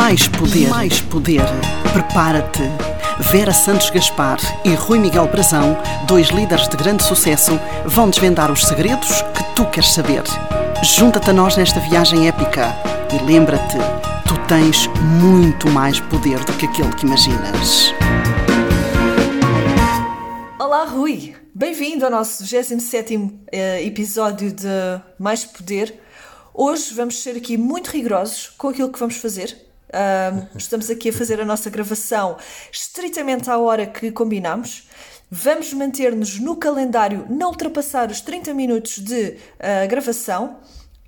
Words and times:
Mais 0.00 0.26
poder. 0.28 0.68
Mais 0.70 1.00
poder. 1.02 1.44
Prepara-te. 1.92 2.62
Vera 3.30 3.52
Santos 3.52 3.90
Gaspar 3.90 4.38
e 4.64 4.72
Rui 4.72 4.98
Miguel 4.98 5.28
Brazão, 5.28 5.76
dois 6.06 6.28
líderes 6.28 6.66
de 6.68 6.74
grande 6.74 7.04
sucesso, 7.04 7.60
vão 7.84 8.08
desvendar 8.08 8.50
os 8.50 8.64
segredos 8.64 9.20
que 9.20 9.54
tu 9.54 9.66
queres 9.66 9.90
saber. 9.90 10.22
Junta-te 10.82 11.28
a 11.28 11.32
nós 11.34 11.54
nesta 11.54 11.80
viagem 11.80 12.26
épica 12.26 12.74
e 13.12 13.22
lembra-te, 13.22 13.76
tu 14.26 14.38
tens 14.48 14.86
muito 15.20 15.68
mais 15.68 16.00
poder 16.00 16.42
do 16.44 16.54
que 16.54 16.64
aquele 16.64 16.94
que 16.94 17.04
imaginas. 17.04 17.92
Olá, 20.58 20.86
Rui! 20.86 21.36
Bem-vindo 21.54 22.06
ao 22.06 22.10
nosso 22.10 22.42
27 22.42 23.30
eh, 23.52 23.84
episódio 23.84 24.50
de 24.50 24.66
Mais 25.18 25.44
Poder. 25.44 25.94
Hoje 26.54 26.94
vamos 26.94 27.22
ser 27.22 27.36
aqui 27.36 27.58
muito 27.58 27.88
rigorosos 27.88 28.50
com 28.56 28.68
aquilo 28.68 28.90
que 28.90 28.98
vamos 28.98 29.16
fazer. 29.18 29.69
Um, 29.92 30.56
estamos 30.56 30.88
aqui 30.88 31.08
a 31.08 31.12
fazer 31.12 31.40
a 31.40 31.44
nossa 31.44 31.68
gravação 31.68 32.36
estritamente 32.72 33.50
à 33.50 33.58
hora 33.58 33.86
que 33.86 34.12
combinamos. 34.12 34.88
Vamos 35.30 35.72
manter-nos 35.72 36.38
no 36.38 36.56
calendário, 36.56 37.26
não 37.28 37.48
ultrapassar 37.48 38.10
os 38.10 38.20
30 38.20 38.54
minutos 38.54 38.98
de 38.98 39.30
uh, 39.30 39.88
gravação 39.88 40.58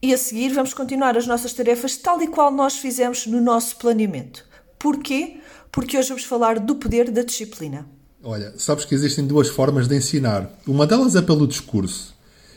e 0.02 0.12
a 0.12 0.18
seguir 0.18 0.50
vamos 0.50 0.74
continuar 0.74 1.16
as 1.16 1.26
nossas 1.26 1.52
tarefas 1.52 1.96
tal 1.96 2.20
e 2.23 2.26
qual 2.26 2.50
nós 2.50 2.76
fizemos 2.76 3.26
no 3.26 3.40
nosso 3.40 3.76
planeamento. 3.76 4.45
Porquê? 4.78 5.40
Porque 5.70 5.96
hoje 5.96 6.09
vamos 6.09 6.24
falar 6.24 6.59
do 6.59 6.74
poder 6.74 7.10
da 7.10 7.23
disciplina. 7.23 7.87
Olha, 8.23 8.52
sabes 8.56 8.84
que 8.84 8.95
existem 8.95 9.26
duas 9.26 9.48
formas 9.48 9.88
de 9.88 9.96
ensinar. 9.96 10.48
Uma 10.66 10.87
delas 10.87 11.16
é 11.16 11.23
pelo 11.23 11.46
discurso 11.46 12.14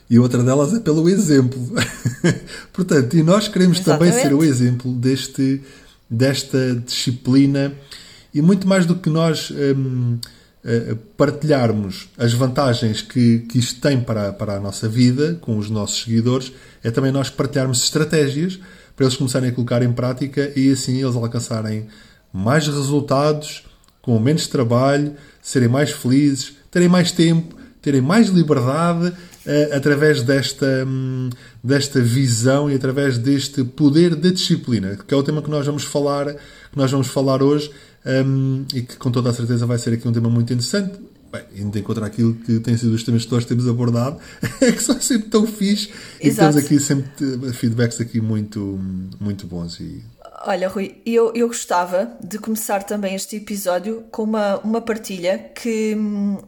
e 0.10 0.20
outra 0.20 0.44
delas 0.44 0.74
é 0.74 0.80
pelo 0.80 1.10
exemplo. 1.10 1.60
Portanto, 2.74 3.16
e 3.16 3.24
nós 3.24 3.48
queremos 3.48 3.80
Exatamente. 3.80 4.12
também 4.12 4.24
ser 4.24 4.34
o 4.34 4.44
exemplo 4.44 4.92
deste 4.94 5.62
desta 6.10 6.76
disciplina 6.76 7.74
e 8.34 8.42
muito 8.42 8.68
mais 8.68 8.86
do 8.86 8.96
que 8.96 9.10
nós 9.10 9.52
um, 9.52 10.18
eh, 10.64 10.96
partilharmos 11.16 12.10
as 12.18 12.34
vantagens 12.34 13.02
que, 13.02 13.40
que 13.40 13.60
isto 13.60 13.80
tem 13.80 14.02
para, 14.02 14.34
para 14.34 14.56
a 14.56 14.60
nossa 14.60 14.90
vida 14.90 15.38
com 15.42 15.58
os 15.58 15.70
nossos 15.70 16.04
seguidores, 16.04 16.52
é 16.84 16.92
também 16.92 17.12
nós 17.12 17.30
partilharmos 17.30 17.84
estratégias 17.84 18.60
para 18.96 19.06
eles 19.06 19.16
começarem 19.16 19.50
a 19.50 19.54
colocar 19.54 19.84
em 19.84 19.92
prática 19.94 20.52
e 20.56 20.72
assim 20.72 21.02
eles 21.02 21.16
alcançarem 21.16 21.88
mais 22.34 22.68
resultados, 22.68 23.64
com 24.02 24.20
menos 24.20 24.48
trabalho, 24.48 25.14
serem 25.42 25.70
mais 25.70 25.92
felizes, 25.92 26.54
terem 26.72 26.90
mais 26.90 27.12
tempo, 27.12 27.56
terem 27.82 28.02
mais 28.02 28.30
liberdade 28.30 29.14
uh, 29.46 29.76
através 29.76 30.24
desta, 30.24 30.86
um, 30.88 31.30
desta 31.64 32.02
visão 32.02 32.70
e 32.70 32.76
através 32.76 33.18
deste 33.18 33.64
poder 33.64 34.16
da 34.16 34.30
disciplina, 34.30 34.98
que 35.08 35.14
é 35.14 35.18
o 35.18 35.24
tema 35.24 35.42
que 35.42 35.50
nós 35.50 35.66
vamos 35.66 35.84
falar, 35.84 36.34
que 36.34 36.78
nós 36.78 36.92
vamos 36.92 37.08
falar 37.08 37.42
hoje 37.42 37.72
um, 38.06 38.66
e 38.74 38.82
que 38.82 38.98
com 38.98 39.12
toda 39.12 39.30
a 39.30 39.34
certeza 39.34 39.66
vai 39.66 39.78
ser 39.78 39.94
aqui 39.94 40.08
um 40.08 40.14
tema 40.14 40.30
muito 40.30 40.52
interessante. 40.52 41.00
Bem, 41.32 41.44
indo 41.64 41.78
encontrar 41.78 42.06
aquilo 42.06 42.34
que 42.34 42.60
tem 42.60 42.78
sido 42.78 42.94
os 42.94 43.04
temas 43.04 43.26
que 43.26 43.32
nós 43.32 43.44
temos 43.46 43.68
abordado, 43.68 44.20
é 44.62 44.72
que 44.72 44.82
são 44.82 45.00
sempre 45.02 45.30
tão 45.30 45.46
fixe 45.46 45.90
e 46.22 46.32
temos 46.32 46.56
aqui 46.56 46.80
sempre 46.80 47.54
feedbacks 47.54 48.00
aqui 48.00 48.22
muito, 48.22 48.80
muito 49.20 49.46
bons 49.46 49.80
e 49.80 50.04
Olha, 50.48 50.68
Rui, 50.68 51.02
eu, 51.04 51.32
eu 51.34 51.48
gostava 51.48 52.12
de 52.24 52.38
começar 52.38 52.84
também 52.84 53.16
este 53.16 53.38
episódio 53.38 54.04
com 54.12 54.22
uma, 54.22 54.58
uma 54.58 54.80
partilha 54.80 55.40
que 55.40 55.98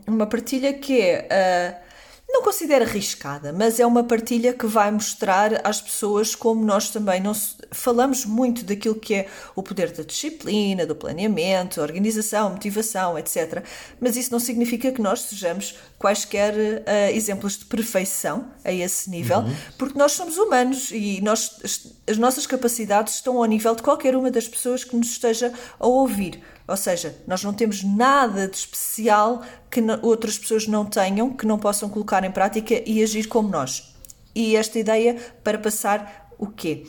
uma 0.06 0.28
partilha 0.28 0.72
que 0.72 1.02
é 1.02 1.82
uh, 1.82 1.87
não 2.30 2.44
considero 2.44 2.84
arriscada, 2.84 3.54
mas 3.54 3.80
é 3.80 3.86
uma 3.86 4.04
partilha 4.04 4.54
que 4.54 4.68
vai 4.68 4.92
mostrar 4.92 5.66
às 5.66 5.82
pessoas 5.82 6.36
como 6.36 6.64
nós 6.64 6.90
também 6.90 7.22
não 7.22 7.34
falamos 7.72 8.26
muito 8.26 8.66
daquilo 8.66 8.96
que 8.96 9.16
é 9.16 9.28
o 9.56 9.64
poder 9.64 9.92
da 9.92 10.04
disciplina, 10.04 10.86
do 10.86 10.94
planeamento, 10.94 11.82
organização, 11.82 12.50
motivação, 12.50 13.18
etc. 13.18 13.64
Mas 14.00 14.18
isso 14.18 14.32
não 14.32 14.40
significa 14.40 14.92
que 14.92 15.02
nós 15.02 15.22
sejamos 15.22 15.78
quaisquer 15.98 16.54
uh, 16.54 17.16
exemplos 17.16 17.58
de 17.58 17.66
perfeição 17.66 18.52
a 18.64 18.74
esse 18.74 19.10
nível, 19.10 19.40
uhum. 19.40 19.56
porque 19.78 19.98
nós 19.98 20.12
somos 20.12 20.38
humanos 20.38 20.92
e 20.92 21.22
nós, 21.22 21.94
as 22.06 22.18
nossas 22.18 22.46
capacidades 22.46 23.16
estão 23.16 23.38
ao 23.38 23.46
nível 23.46 23.74
de 23.74 23.82
qualquer 23.82 24.16
uma 24.16 24.30
das 24.30 24.48
pessoas 24.48 24.84
que 24.84 24.96
nos 24.96 25.08
esteja 25.08 25.54
a 25.80 25.88
ouvir. 25.88 26.42
Ou 26.68 26.76
seja, 26.76 27.16
nós 27.26 27.44
não 27.44 27.54
temos 27.54 27.82
nada 27.84 28.48
de 28.48 28.58
especial 28.58 29.42
que 29.72 29.82
outras 30.02 30.38
pessoas 30.38 30.68
não 30.68 30.86
tenham, 30.86 31.32
que 31.32 31.46
não 31.46 31.58
possam 31.58 31.90
colocar 31.90 32.24
em 32.26 32.32
prática 32.32 32.84
e 32.86 33.02
agir 33.02 33.28
como 33.28 33.48
nós. 33.48 33.96
E 34.36 34.56
esta 34.56 34.78
ideia 34.78 35.16
para 35.44 35.58
passar 35.58 36.30
o 36.38 36.48
quê? 36.48 36.84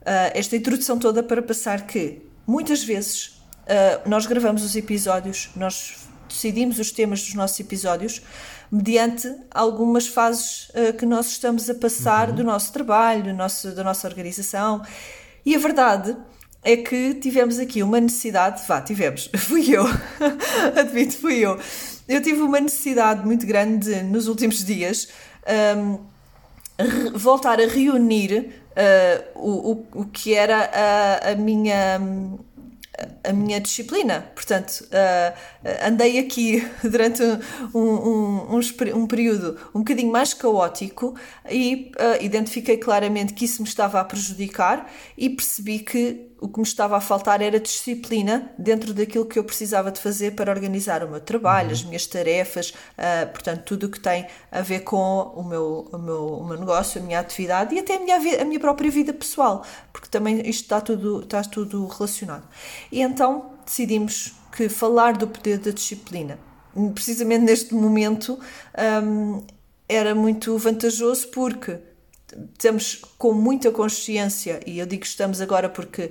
Uh, 0.00 0.32
esta 0.34 0.56
introdução 0.56 0.98
toda 0.98 1.22
para 1.22 1.42
passar 1.42 1.86
que 1.86 2.22
muitas 2.46 2.82
vezes 2.82 3.42
uh, 3.64 4.08
nós 4.08 4.24
gravamos 4.24 4.64
os 4.64 4.74
episódios, 4.74 5.50
nós 5.54 6.08
decidimos 6.26 6.78
os 6.78 6.90
temas 6.90 7.22
dos 7.22 7.34
nossos 7.34 7.60
episódios 7.60 8.22
mediante 8.70 9.32
algumas 9.50 10.08
fases 10.08 10.70
uh, 10.70 10.92
que 10.96 11.04
nós 11.04 11.26
estamos 11.28 11.68
a 11.68 11.74
passar 11.74 12.30
uhum. 12.30 12.36
do 12.36 12.44
nosso 12.44 12.72
trabalho, 12.72 13.24
do 13.24 13.34
nosso, 13.34 13.74
da 13.74 13.84
nossa 13.84 14.08
organização. 14.08 14.82
E 15.44 15.54
a 15.54 15.58
verdade 15.58 16.16
é 16.62 16.76
que 16.76 17.14
tivemos 17.14 17.58
aqui 17.58 17.82
uma 17.82 18.00
necessidade, 18.00 18.62
vá, 18.66 18.80
tivemos, 18.80 19.30
fui 19.36 19.74
eu, 19.74 19.84
admito, 20.76 21.16
fui 21.16 21.38
eu. 21.38 21.58
Eu 22.08 22.22
tive 22.22 22.40
uma 22.40 22.60
necessidade 22.60 23.24
muito 23.26 23.46
grande 23.46 24.02
nos 24.02 24.28
últimos 24.28 24.64
dias 24.64 25.08
um, 25.76 25.98
voltar 27.14 27.60
a 27.60 27.66
reunir 27.66 28.52
uh, 28.70 29.24
o, 29.34 29.72
o, 29.72 30.00
o 30.00 30.04
que 30.06 30.34
era 30.34 30.70
a, 30.72 31.32
a 31.32 31.34
minha 31.34 32.00
a 33.22 33.32
minha 33.32 33.60
disciplina. 33.60 34.30
Portanto, 34.34 34.84
uh, 34.86 35.86
andei 35.86 36.18
aqui 36.18 36.66
durante 36.82 37.22
um, 37.72 37.80
um, 37.80 38.56
um, 38.56 38.60
um, 38.94 39.06
período 39.06 39.58
um 39.74 39.80
bocadinho 39.80 40.10
mais 40.10 40.34
caótico 40.34 41.14
e 41.48 41.92
uh, 41.96 42.24
identifiquei 42.24 42.76
claramente 42.76 43.34
que 43.34 43.44
isso 43.44 43.62
me 43.62 43.68
estava 43.68 44.00
a 44.00 44.04
prejudicar 44.04 44.90
e 45.16 45.30
percebi 45.30 45.80
que 45.80 46.27
o 46.40 46.48
que 46.48 46.58
me 46.58 46.64
estava 46.66 46.96
a 46.96 47.00
faltar 47.00 47.42
era 47.42 47.58
disciplina 47.58 48.50
dentro 48.56 48.94
daquilo 48.94 49.26
que 49.26 49.38
eu 49.38 49.44
precisava 49.44 49.90
de 49.90 50.00
fazer 50.00 50.32
para 50.32 50.50
organizar 50.50 51.02
o 51.02 51.08
meu 51.08 51.20
trabalho, 51.20 51.68
uhum. 51.68 51.74
as 51.74 51.82
minhas 51.82 52.06
tarefas, 52.06 52.70
uh, 52.70 53.30
portanto, 53.32 53.62
tudo 53.64 53.86
o 53.86 53.88
que 53.88 53.98
tem 53.98 54.26
a 54.50 54.60
ver 54.60 54.80
com 54.80 55.32
o 55.34 55.42
meu, 55.42 55.88
o, 55.92 55.98
meu, 55.98 56.26
o 56.26 56.46
meu 56.46 56.58
negócio, 56.58 57.00
a 57.00 57.04
minha 57.04 57.18
atividade 57.18 57.74
e 57.74 57.78
até 57.78 57.96
a 57.96 58.00
minha, 58.00 58.16
a 58.16 58.44
minha 58.44 58.60
própria 58.60 58.90
vida 58.90 59.12
pessoal, 59.12 59.64
porque 59.92 60.08
também 60.08 60.40
isto 60.48 60.62
está 60.62 60.80
tudo, 60.80 61.22
está 61.22 61.42
tudo 61.42 61.86
relacionado. 61.86 62.46
E 62.92 63.00
então 63.00 63.52
decidimos 63.64 64.34
que 64.52 64.68
falar 64.68 65.16
do 65.16 65.26
poder 65.26 65.58
da 65.58 65.70
disciplina, 65.70 66.38
precisamente 66.94 67.44
neste 67.44 67.74
momento, 67.74 68.38
um, 69.02 69.42
era 69.88 70.14
muito 70.14 70.56
vantajoso 70.58 71.28
porque 71.28 71.78
estamos 72.52 73.02
com 73.16 73.32
muita 73.32 73.70
consciência, 73.70 74.60
e 74.66 74.78
eu 74.78 74.86
digo 74.86 75.02
que 75.02 75.08
estamos 75.08 75.40
agora 75.40 75.68
porque 75.68 76.04
uh, 76.04 76.10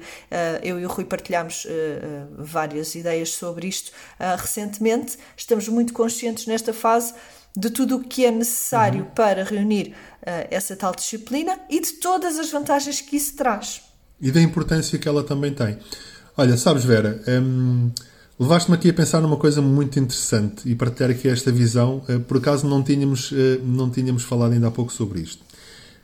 eu 0.64 0.80
e 0.80 0.86
o 0.86 0.90
Rui 0.90 1.06
partilhamos 1.06 1.66
uh, 1.66 1.70
uh, 1.70 2.44
várias 2.44 2.96
ideias 2.96 3.30
sobre 3.34 3.68
isto 3.68 3.92
recentemente, 4.40 5.18
estamos 5.36 5.68
muito 5.68 5.94
conscientes 5.94 6.46
nesta 6.48 6.74
fase 6.74 7.14
de 7.56 7.70
tudo 7.70 7.98
o 7.98 8.04
que 8.04 8.26
é 8.26 8.32
necessário 8.32 9.04
uhum. 9.04 9.12
para 9.12 9.44
reunir 9.44 9.94
essa 10.52 10.76
tal 10.76 10.94
disciplina 10.94 11.60
e 11.70 11.80
de 11.80 11.94
todas 11.94 12.38
as 12.38 12.52
vantagens 12.52 13.02
que 13.02 13.16
isso 13.16 13.36
traz. 13.36 13.82
E 14.22 14.32
da 14.32 14.42
importância 14.42 15.00
que 15.00 15.08
ela 15.08 15.24
também 15.24 15.54
tem. 15.54 15.78
Olha, 16.36 16.58
sabes, 16.58 16.84
Vera, 16.84 17.22
um, 17.28 17.92
levaste-me 18.40 18.76
aqui 18.76 18.90
a 18.90 18.94
pensar 18.94 19.22
numa 19.22 19.38
coisa 19.38 19.62
muito 19.62 20.00
interessante 20.00 20.70
e 20.70 20.76
partilhar 20.76 21.10
aqui 21.12 21.28
esta 21.30 21.52
visão. 21.52 22.04
por 22.28 22.38
acaso 22.38 22.68
não 22.68 22.84
tínhamos, 22.84 23.34
não 23.64 23.90
tínhamos 23.90 24.24
falado 24.24 24.54
ainda 24.54 24.68
há 24.68 24.72
pouco 24.72 24.92
sobre 24.92 25.22
isto. 25.22 25.47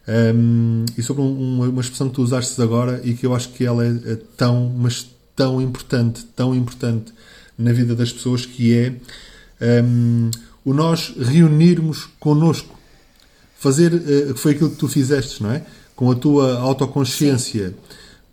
Um, 0.07 0.85
e 0.97 1.01
sobre 1.01 1.21
um, 1.21 1.63
uma 1.69 1.81
expressão 1.81 2.09
que 2.09 2.15
tu 2.15 2.23
usaste 2.23 2.61
agora 2.61 2.99
e 3.05 3.13
que 3.13 3.25
eu 3.25 3.33
acho 3.33 3.49
que 3.49 3.65
ela 3.65 3.85
é, 3.85 3.89
é, 3.89 4.15
tão, 4.35 4.69
mas 4.77 5.07
tão 5.35 5.61
importante, 5.61 6.25
tão 6.35 6.53
importante 6.53 7.13
na 7.57 7.71
vida 7.71 7.95
das 7.95 8.11
pessoas, 8.11 8.45
que 8.45 8.73
é 8.75 8.93
um, 9.83 10.29
o 10.65 10.73
nós 10.73 11.13
reunirmos 11.17 12.09
connosco. 12.19 12.77
Fazer, 13.57 13.93
uh, 13.93 14.35
foi 14.35 14.51
aquilo 14.51 14.71
que 14.71 14.75
tu 14.75 14.89
fizeste, 14.89 15.41
não 15.41 15.51
é? 15.51 15.65
Com 15.95 16.11
a 16.11 16.15
tua 16.15 16.57
autoconsciência. 16.59 17.69
Sim 17.69 17.75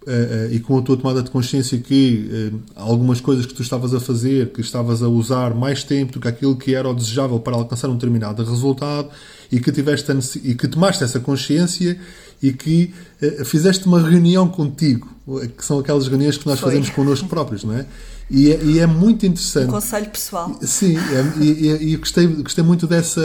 uh, 0.02 0.52
e 0.52 0.60
com 0.60 0.78
a 0.78 0.82
tua 0.82 0.96
tomada 0.96 1.22
de 1.22 1.30
consciência 1.30 1.78
que 1.78 2.50
uh, 2.52 2.60
algumas 2.76 3.20
coisas 3.20 3.46
que 3.46 3.54
tu 3.54 3.62
estavas 3.62 3.94
a 3.94 4.00
fazer, 4.00 4.50
que 4.52 4.60
estavas 4.60 5.02
a 5.02 5.08
usar 5.08 5.54
mais 5.54 5.84
tempo 5.84 6.12
do 6.12 6.20
que 6.20 6.28
aquilo 6.28 6.56
que 6.56 6.74
era 6.74 6.88
o 6.88 6.94
desejável 6.94 7.38
para 7.40 7.56
alcançar 7.56 7.88
um 7.88 7.94
determinado 7.94 8.42
resultado 8.44 9.08
e 9.50 9.60
que 9.60 9.72
tiveste 9.72 10.12
e 10.44 10.54
que 10.54 10.68
tomaste 10.68 11.02
essa 11.02 11.18
consciência 11.18 11.98
e 12.42 12.52
que 12.52 12.94
uh, 13.22 13.44
fizeste 13.44 13.86
uma 13.86 14.00
reunião 14.00 14.48
contigo, 14.48 15.08
que 15.56 15.64
são 15.64 15.78
aquelas 15.78 16.06
reuniões 16.06 16.36
que 16.36 16.46
nós 16.46 16.58
Foi. 16.58 16.70
fazemos 16.70 16.90
connosco 16.90 17.28
próprios, 17.28 17.64
não 17.64 17.74
é? 17.74 17.86
E 18.30 18.52
é, 18.52 18.62
e 18.62 18.78
é, 18.78 18.86
muito 18.86 19.26
interessante. 19.26 19.68
Um 19.68 19.72
conselho 19.72 20.08
pessoal. 20.08 20.56
Sim, 20.62 20.96
é, 20.96 21.42
e, 21.42 21.92
e, 21.92 21.96
gostei, 21.96 22.26
gostei 22.26 22.62
muito 22.62 22.86
dessa. 22.86 23.20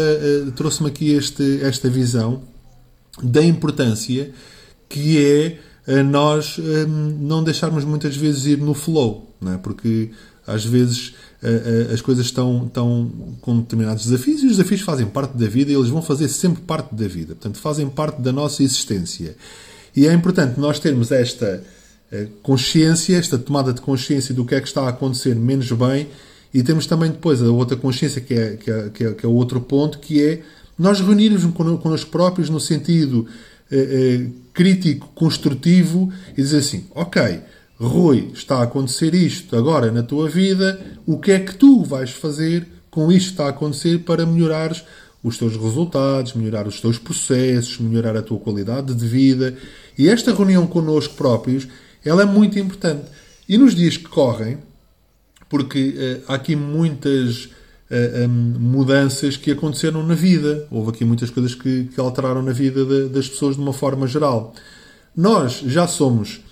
trouxe-me 0.55 0.89
aqui 0.89 1.13
este, 1.13 1.61
esta 1.61 1.87
visão 1.89 2.41
da 3.21 3.43
importância 3.43 4.31
que 4.89 5.23
é 5.23 5.59
nós 6.03 6.59
não 7.19 7.43
deixarmos 7.43 7.83
muitas 7.85 8.17
vezes 8.17 8.45
ir 8.45 8.57
no 8.57 8.73
flow, 8.73 9.31
não 9.39 9.53
é? 9.53 9.57
porque 9.57 10.09
às 10.47 10.65
vezes 10.65 11.13
as 11.93 12.01
coisas 12.01 12.25
estão, 12.25 12.65
estão 12.65 13.11
com 13.39 13.59
determinados 13.59 14.05
desafios 14.05 14.41
e 14.41 14.45
os 14.47 14.57
desafios 14.57 14.81
fazem 14.81 15.05
parte 15.05 15.37
da 15.37 15.47
vida 15.47 15.71
e 15.71 15.75
eles 15.75 15.89
vão 15.89 16.01
fazer 16.01 16.27
sempre 16.27 16.63
parte 16.63 16.95
da 16.95 17.07
vida, 17.07 17.35
portanto, 17.35 17.59
fazem 17.59 17.87
parte 17.87 18.19
da 18.19 18.31
nossa 18.31 18.63
existência. 18.63 19.35
E 19.95 20.07
é 20.07 20.13
importante 20.13 20.59
nós 20.59 20.79
termos 20.79 21.11
esta 21.11 21.63
consciência, 22.43 23.17
esta 23.17 23.37
tomada 23.37 23.73
de 23.73 23.81
consciência 23.81 24.33
do 24.33 24.45
que 24.45 24.55
é 24.55 24.61
que 24.61 24.67
está 24.67 24.83
a 24.83 24.89
acontecer 24.89 25.35
menos 25.35 25.71
bem 25.71 26.07
e 26.53 26.63
temos 26.63 26.85
também 26.87 27.11
depois 27.11 27.41
a 27.41 27.51
outra 27.51 27.75
consciência 27.75 28.21
que 28.21 28.33
é, 28.33 28.55
que 28.55 28.71
é, 28.71 28.89
que 28.89 29.03
é, 29.03 29.13
que 29.13 29.25
é 29.25 29.29
o 29.29 29.33
outro 29.33 29.59
ponto, 29.59 29.99
que 29.99 30.23
é 30.23 30.41
nós 30.77 30.99
reunirmos 30.99 31.43
connosco 31.53 32.09
próprios 32.09 32.49
no 32.49 32.59
sentido 32.59 33.27
eh, 33.71 33.77
eh, 33.77 34.27
crítico, 34.53 35.09
construtivo 35.15 36.11
e 36.31 36.41
dizer 36.41 36.57
assim: 36.59 36.85
ok, 36.93 37.39
Rui, 37.79 38.31
está 38.33 38.59
a 38.59 38.63
acontecer 38.63 39.13
isto 39.13 39.55
agora 39.55 39.91
na 39.91 40.01
tua 40.01 40.29
vida, 40.29 40.79
o 41.05 41.19
que 41.19 41.31
é 41.31 41.39
que 41.39 41.55
tu 41.55 41.83
vais 41.83 42.09
fazer 42.09 42.65
com 42.89 43.11
isto 43.11 43.27
que 43.27 43.33
está 43.33 43.45
a 43.47 43.49
acontecer 43.49 43.99
para 43.99 44.25
melhorares 44.25 44.83
os 45.21 45.37
teus 45.37 45.57
resultados, 45.57 46.33
melhorar 46.35 46.67
os 46.67 46.79
teus 46.79 46.97
processos, 46.97 47.79
melhorar 47.79 48.15
a 48.15 48.21
tua 48.21 48.39
qualidade 48.39 48.93
de 48.93 49.07
vida. 49.07 49.57
E 49.97 50.07
esta 50.07 50.33
reunião 50.33 50.65
connosco 50.67 51.15
próprios, 51.15 51.67
ela 52.03 52.21
é 52.21 52.25
muito 52.25 52.57
importante. 52.59 53.05
E 53.49 53.57
nos 53.57 53.75
dias 53.75 53.97
que 53.97 54.07
correm, 54.07 54.59
porque 55.49 56.21
uh, 56.27 56.31
há 56.31 56.35
aqui 56.35 56.55
muitas 56.55 57.45
uh, 57.45 58.25
um, 58.25 58.59
mudanças 58.59 59.35
que 59.35 59.51
aconteceram 59.51 60.05
na 60.05 60.15
vida. 60.15 60.67
Houve 60.71 60.91
aqui 60.91 61.03
muitas 61.03 61.29
coisas 61.29 61.55
que, 61.55 61.85
que 61.85 61.99
alteraram 61.99 62.41
na 62.41 62.53
vida 62.53 62.85
de, 62.85 63.09
das 63.09 63.27
pessoas 63.27 63.55
de 63.55 63.61
uma 63.61 63.73
forma 63.73 64.07
geral. 64.07 64.53
Nós 65.15 65.61
já 65.65 65.87
somos 65.87 66.44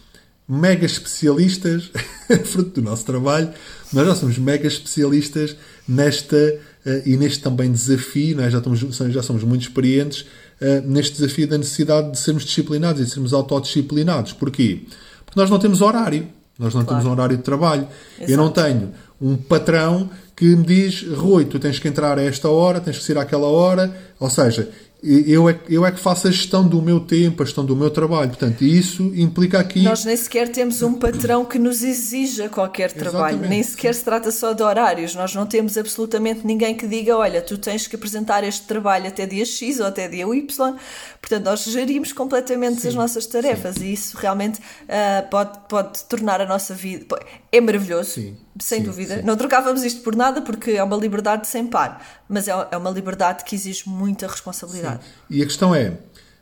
mega 0.53 0.85
especialistas, 0.85 1.91
fruto 2.45 2.81
do 2.81 2.89
nosso 2.89 3.05
trabalho, 3.05 3.49
nós 3.91 4.07
já 4.07 4.15
somos 4.15 4.37
mega 4.37 4.67
especialistas 4.67 5.55
nesta 5.87 6.37
uh, 6.37 7.01
e 7.05 7.17
neste 7.17 7.41
também 7.41 7.71
desafio, 7.71 8.37
nós 8.37 8.51
já, 8.51 8.59
estamos, 8.59 8.79
já 9.13 9.23
somos 9.23 9.43
muito 9.43 9.63
experientes 9.63 10.21
uh, 10.61 10.87
neste 10.87 11.19
desafio 11.19 11.47
da 11.47 11.57
necessidade 11.57 12.11
de 12.11 12.19
sermos 12.19 12.43
disciplinados 12.43 13.01
e 13.01 13.05
de 13.05 13.11
sermos 13.11 13.33
autodisciplinados. 13.33 14.33
Porquê? 14.33 14.81
Porque 15.25 15.39
nós 15.39 15.49
não 15.49 15.59
temos 15.59 15.81
horário. 15.81 16.27
Nós 16.57 16.73
não 16.75 16.83
claro. 16.83 16.99
temos 16.99 17.05
um 17.05 17.11
horário 17.11 17.35
de 17.35 17.43
trabalho. 17.43 17.87
Exato. 18.17 18.31
Eu 18.31 18.37
não 18.37 18.51
tenho 18.51 18.91
um 19.19 19.35
patrão 19.35 20.09
que 20.35 20.45
me 20.45 20.63
diz, 20.63 21.03
Rui, 21.15 21.45
tu 21.45 21.57
tens 21.57 21.79
que 21.79 21.87
entrar 21.87 22.19
a 22.19 22.21
esta 22.21 22.47
hora, 22.47 22.79
tens 22.79 22.99
que 22.99 23.03
sair 23.03 23.17
àquela 23.17 23.47
hora. 23.47 23.95
Ou 24.19 24.29
seja, 24.29 24.69
eu 25.03 25.49
é, 25.49 25.59
eu 25.67 25.85
é 25.85 25.91
que 25.91 25.99
faço 25.99 26.29
a 26.29 26.31
gestão 26.31 26.65
do 26.65 26.81
meu 26.81 27.01
tempo, 27.01 27.43
a 27.43 27.45
gestão 27.45 27.65
do 27.65 27.75
meu 27.75 27.89
trabalho. 27.89 28.29
Portanto, 28.29 28.63
isso 28.63 29.11
implica 29.15 29.59
aqui. 29.59 29.81
Nós 29.81 30.05
nem 30.05 30.15
sequer 30.15 30.47
temos 30.47 30.81
um 30.81 30.93
patrão 30.93 31.43
que 31.43 31.59
nos 31.59 31.83
exija 31.83 32.47
qualquer 32.47 32.89
trabalho, 32.89 33.35
Exatamente. 33.35 33.49
nem 33.49 33.61
sequer 33.61 33.93
se 33.93 34.03
trata 34.03 34.31
só 34.31 34.53
de 34.53 34.63
horários. 34.63 35.13
Nós 35.13 35.35
não 35.35 35.45
temos 35.45 35.77
absolutamente 35.77 36.47
ninguém 36.47 36.73
que 36.73 36.87
diga: 36.87 37.17
olha, 37.17 37.41
tu 37.41 37.57
tens 37.57 37.85
que 37.85 37.97
apresentar 37.97 38.45
este 38.45 38.65
trabalho 38.65 39.07
até 39.07 39.25
dia 39.25 39.45
X 39.45 39.81
ou 39.81 39.87
até 39.87 40.07
dia 40.07 40.23
Y. 40.23 40.75
Portanto, 41.19 41.43
nós 41.43 41.65
gerimos 41.65 42.13
completamente 42.13 42.79
sim, 42.79 42.87
as 42.87 42.95
nossas 42.95 43.25
tarefas 43.25 43.75
sim. 43.75 43.87
e 43.87 43.93
isso 43.93 44.15
realmente 44.15 44.59
uh, 44.59 45.29
pode, 45.29 45.59
pode 45.67 46.03
tornar 46.05 46.39
a 46.39 46.45
nossa 46.45 46.73
vida. 46.73 47.05
É 47.51 47.59
maravilhoso. 47.59 48.11
Sim 48.11 48.37
sem 48.59 48.83
dúvida. 48.83 49.21
Não 49.23 49.35
trocávamos 49.35 49.83
isto 49.83 50.01
por 50.01 50.15
nada 50.15 50.41
porque 50.41 50.71
é 50.71 50.83
uma 50.83 50.95
liberdade 50.95 51.47
sem 51.47 51.65
par, 51.65 52.22
mas 52.33 52.47
é, 52.47 52.67
é 52.71 52.77
uma 52.77 52.89
liberdade 52.89 53.43
que 53.43 53.55
exige 53.55 53.87
muita 53.87 54.25
responsabilidade. 54.25 55.03
Sim. 55.03 55.09
E 55.29 55.43
a 55.43 55.45
questão 55.45 55.73
é: 55.73 55.99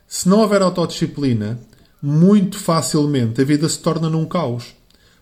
se 0.08 0.26
não 0.26 0.40
houver 0.40 0.62
autodisciplina, 0.62 1.58
muito 2.02 2.58
facilmente 2.58 3.40
a 3.42 3.44
vida 3.44 3.68
se 3.68 3.78
torna 3.78 4.08
num 4.08 4.24
caos. 4.24 4.74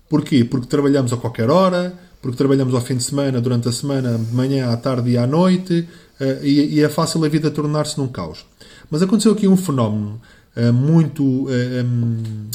Porquê? 0.09 0.45
Porque 0.45 0.67
trabalhamos 0.67 1.13
a 1.13 1.17
qualquer 1.17 1.51
hora, 1.51 1.93
porque 2.23 2.37
trabalhamos 2.37 2.73
ao 2.75 2.81
fim 2.81 2.97
de 2.97 3.03
semana, 3.03 3.41
durante 3.41 3.69
a 3.69 3.73
semana, 3.73 4.17
de 4.17 4.35
manhã, 4.35 4.71
à 4.71 4.77
tarde 4.77 5.11
e 5.11 5.19
à 5.19 5.27
noite, 5.27 5.89
uh, 6.21 6.45
e, 6.45 6.77
e, 6.77 6.83
é 6.83 6.89
fácil 6.89 7.25
a 7.25 7.29
vida 7.29 7.51
tornar-se 7.51 7.99
num 7.99 8.09
caos. 8.09 8.47
Mas 8.91 9.03
aconteceu 9.03 9.33
aqui 9.33 9.47
um 9.47 9.57
fenómeno 9.57 10.21
uh, 10.57 10.73
muito 10.73 11.23
um, 11.49 12.49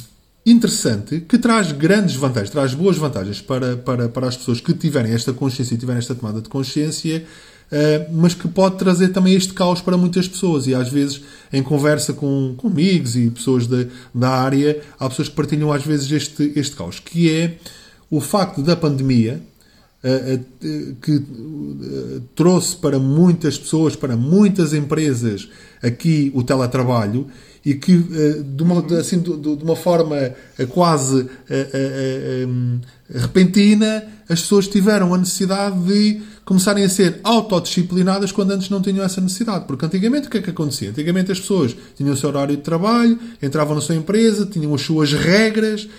interessante 0.45 1.21
que 1.21 1.37
traz 1.37 1.71
grandes 1.71 2.15
vantagens, 2.15 2.49
traz 2.49 2.73
boas 2.73 2.97
vantagens 2.97 3.41
para, 3.41 3.77
para, 3.77 4.09
para 4.09 4.27
as 4.27 4.37
pessoas 4.37 4.59
que 4.59 4.73
tiverem 4.73 5.13
esta 5.13 5.33
consciência 5.33 5.75
e 5.75 5.77
tiverem 5.77 5.99
esta 5.99 6.13
tomada 6.13 6.41
de 6.41 6.49
consciência, 6.49 7.25
mas 8.11 8.33
que 8.33 8.47
pode 8.47 8.77
trazer 8.77 9.09
também 9.09 9.33
este 9.33 9.53
caos 9.53 9.81
para 9.81 9.97
muitas 9.97 10.27
pessoas. 10.27 10.67
E 10.67 10.75
às 10.75 10.89
vezes, 10.89 11.21
em 11.51 11.61
conversa 11.63 12.13
com, 12.13 12.53
com 12.57 12.67
amigos 12.67 13.15
e 13.15 13.29
pessoas 13.29 13.67
da, 13.67 13.85
da 14.13 14.29
área, 14.29 14.81
há 14.99 15.09
pessoas 15.09 15.29
que 15.29 15.35
partilham 15.35 15.71
às 15.71 15.83
vezes 15.83 16.11
este, 16.11 16.53
este 16.55 16.75
caos, 16.75 16.99
que 16.99 17.31
é 17.31 17.57
o 18.09 18.21
facto 18.21 18.61
da 18.61 18.75
pandemia. 18.75 19.41
Uh, 20.03 20.35
uh, 20.35 20.95
que 21.01 21.23
trouxe 22.35 22.75
para 22.75 22.99
muitas 22.99 23.57
pessoas, 23.57 23.95
para 23.95 24.15
muitas 24.15 24.71
empresas 24.71 25.49
aqui 25.81 26.31
o 26.35 26.43
teletrabalho 26.43 27.27
e 27.65 27.73
que 27.73 27.93
eh, 27.93 28.43
de 28.43 28.63
uma, 28.63 28.85
assim, 28.99 29.19
de, 29.19 29.35
de 29.37 29.63
uma 29.63 29.75
forma 29.75 30.15
eh, 30.15 30.65
quase 30.69 31.27
eh, 31.49 32.45
repentina 33.09 34.03
as 34.29 34.41
pessoas 34.41 34.67
tiveram 34.67 35.13
a 35.13 35.17
necessidade 35.17 35.77
de 35.83 36.21
começarem 36.45 36.83
a 36.83 36.89
ser 36.89 37.19
autodisciplinadas 37.23 38.31
quando 38.31 38.51
antes 38.51 38.69
não 38.69 38.81
tinham 38.81 39.03
essa 39.03 39.19
necessidade. 39.19 39.65
Porque 39.65 39.85
antigamente 39.85 40.27
o 40.27 40.29
que 40.29 40.37
é 40.37 40.41
que 40.41 40.51
acontecia? 40.51 40.91
Antigamente 40.91 41.31
as 41.31 41.39
pessoas 41.39 41.75
tinham 41.97 42.13
o 42.13 42.17
seu 42.17 42.29
horário 42.29 42.55
de 42.55 42.61
trabalho, 42.61 43.19
entravam 43.41 43.73
na 43.73 43.81
sua 43.81 43.95
empresa, 43.95 44.45
tinham 44.45 44.73
as 44.73 44.81
suas 44.81 45.11
regras 45.11 45.89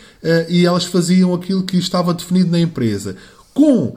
e 0.48 0.64
elas 0.64 0.84
faziam 0.84 1.34
aquilo 1.34 1.64
que 1.64 1.76
estava 1.76 2.14
definido 2.14 2.50
na 2.50 2.60
empresa. 2.60 3.16
Com 3.52 3.96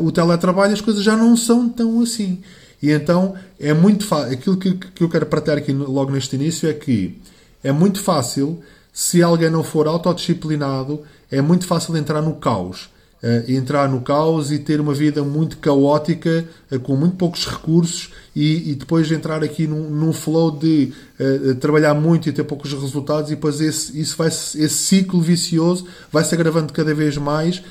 o 0.00 0.10
teletrabalho 0.10 0.72
as 0.72 0.80
coisas 0.80 1.02
já 1.02 1.14
não 1.14 1.36
são 1.36 1.68
tão 1.68 2.00
assim. 2.00 2.40
E 2.82 2.90
então 2.90 3.34
é 3.60 3.74
muito 3.74 4.06
fácil. 4.06 4.32
Aquilo 4.32 4.56
que, 4.56 4.72
que 4.74 5.02
eu 5.02 5.08
quero 5.10 5.26
partilhar 5.26 5.58
aqui 5.58 5.72
logo 5.72 6.10
neste 6.10 6.36
início 6.36 6.68
é 6.68 6.72
que 6.72 7.20
é 7.62 7.72
muito 7.72 8.00
fácil, 8.00 8.60
se 8.92 9.22
alguém 9.22 9.50
não 9.50 9.62
for 9.62 9.86
autodisciplinado, 9.86 11.02
é 11.30 11.42
muito 11.42 11.66
fácil 11.66 11.96
entrar 11.96 12.22
no 12.22 12.36
caos. 12.36 12.88
Uh, 13.26 13.50
entrar 13.50 13.88
no 13.88 14.02
caos 14.02 14.52
e 14.52 14.58
ter 14.58 14.78
uma 14.78 14.94
vida 14.94 15.24
muito 15.24 15.56
caótica, 15.56 16.44
uh, 16.70 16.78
com 16.78 16.94
muito 16.94 17.16
poucos 17.16 17.44
recursos, 17.44 18.12
e, 18.36 18.70
e 18.70 18.74
depois 18.76 19.10
entrar 19.10 19.42
aqui 19.42 19.66
num, 19.66 19.90
num 19.90 20.12
flow 20.12 20.50
de 20.50 20.92
uh, 21.18 21.54
trabalhar 21.56 21.94
muito 21.94 22.28
e 22.28 22.32
ter 22.32 22.44
poucos 22.44 22.72
resultados, 22.72 23.32
e 23.32 23.34
depois 23.34 23.60
esse, 23.60 23.98
isso 23.98 24.16
vai, 24.16 24.28
esse 24.28 24.68
ciclo 24.68 25.20
vicioso 25.20 25.86
vai 26.12 26.22
se 26.22 26.34
agravando 26.34 26.72
cada 26.72 26.94
vez 26.94 27.16
mais 27.16 27.62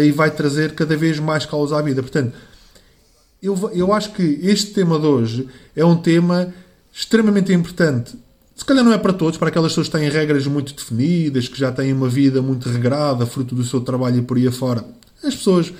e 0.00 0.10
vai 0.10 0.30
trazer 0.30 0.74
cada 0.74 0.96
vez 0.96 1.18
mais 1.18 1.44
caos 1.44 1.72
à 1.72 1.82
vida. 1.82 2.00
Portanto, 2.00 2.32
eu, 3.42 3.70
eu 3.74 3.92
acho 3.92 4.12
que 4.12 4.38
este 4.42 4.72
tema 4.72 4.98
de 4.98 5.06
hoje 5.06 5.48
é 5.76 5.84
um 5.84 5.96
tema 5.96 6.54
extremamente 6.90 7.52
importante. 7.52 8.16
Se 8.54 8.64
calhar 8.64 8.84
não 8.84 8.92
é 8.92 8.98
para 8.98 9.12
todos, 9.12 9.36
para 9.36 9.48
aquelas 9.48 9.72
pessoas 9.72 9.88
que 9.88 9.98
têm 9.98 10.08
regras 10.08 10.46
muito 10.46 10.74
definidas, 10.74 11.48
que 11.48 11.58
já 11.58 11.72
têm 11.72 11.92
uma 11.92 12.08
vida 12.08 12.40
muito 12.40 12.68
regrada, 12.68 13.26
fruto 13.26 13.54
do 13.54 13.64
seu 13.64 13.80
trabalho 13.80 14.18
e 14.18 14.22
por 14.22 14.36
aí 14.36 14.46
afora. 14.46 14.84
As 15.22 15.34
pessoas 15.34 15.72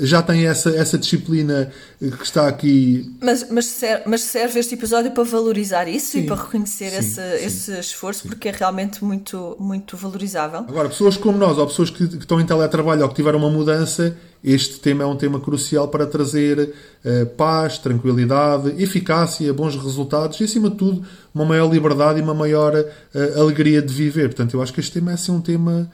já 0.00 0.22
têm 0.22 0.46
essa, 0.46 0.70
essa 0.70 0.98
disciplina 0.98 1.70
que 1.98 2.24
está 2.24 2.46
aqui. 2.46 3.10
Mas, 3.20 3.46
mas, 3.50 3.66
serve, 3.66 4.02
mas 4.06 4.20
serve 4.22 4.60
este 4.60 4.74
episódio 4.74 5.10
para 5.12 5.24
valorizar 5.24 5.88
isso 5.88 6.12
sim, 6.12 6.20
e 6.20 6.26
para 6.26 6.36
reconhecer 6.36 6.90
sim, 6.90 6.98
esse, 6.98 7.38
sim, 7.38 7.46
esse 7.46 7.78
esforço, 7.78 8.26
porque 8.28 8.48
é 8.48 8.52
realmente 8.52 9.04
muito, 9.04 9.56
muito 9.58 9.96
valorizável. 9.96 10.60
Agora, 10.60 10.88
pessoas 10.88 11.16
como 11.16 11.38
nós, 11.38 11.56
ou 11.58 11.66
pessoas 11.66 11.90
que, 11.90 12.06
que 12.06 12.16
estão 12.16 12.40
em 12.40 12.44
teletrabalho 12.44 13.02
ou 13.02 13.08
que 13.08 13.14
tiveram 13.14 13.38
uma 13.38 13.50
mudança, 13.50 14.16
este 14.44 14.80
tema 14.80 15.04
é 15.04 15.06
um 15.06 15.16
tema 15.16 15.40
crucial 15.40 15.88
para 15.88 16.06
trazer 16.06 16.58
uh, 17.04 17.26
paz, 17.36 17.78
tranquilidade, 17.78 18.82
eficácia, 18.82 19.54
bons 19.54 19.76
resultados 19.76 20.40
e, 20.40 20.44
acima 20.44 20.68
de 20.68 20.76
tudo, 20.76 21.06
uma 21.34 21.44
maior 21.44 21.72
liberdade 21.72 22.18
e 22.18 22.22
uma 22.22 22.34
maior 22.34 22.74
uh, 22.74 23.40
alegria 23.40 23.80
de 23.80 23.94
viver. 23.94 24.28
Portanto, 24.28 24.54
eu 24.54 24.62
acho 24.62 24.72
que 24.72 24.80
este 24.80 24.92
tema 24.92 25.12
é 25.12 25.14
assim, 25.14 25.32
um 25.32 25.40
tema 25.40 25.90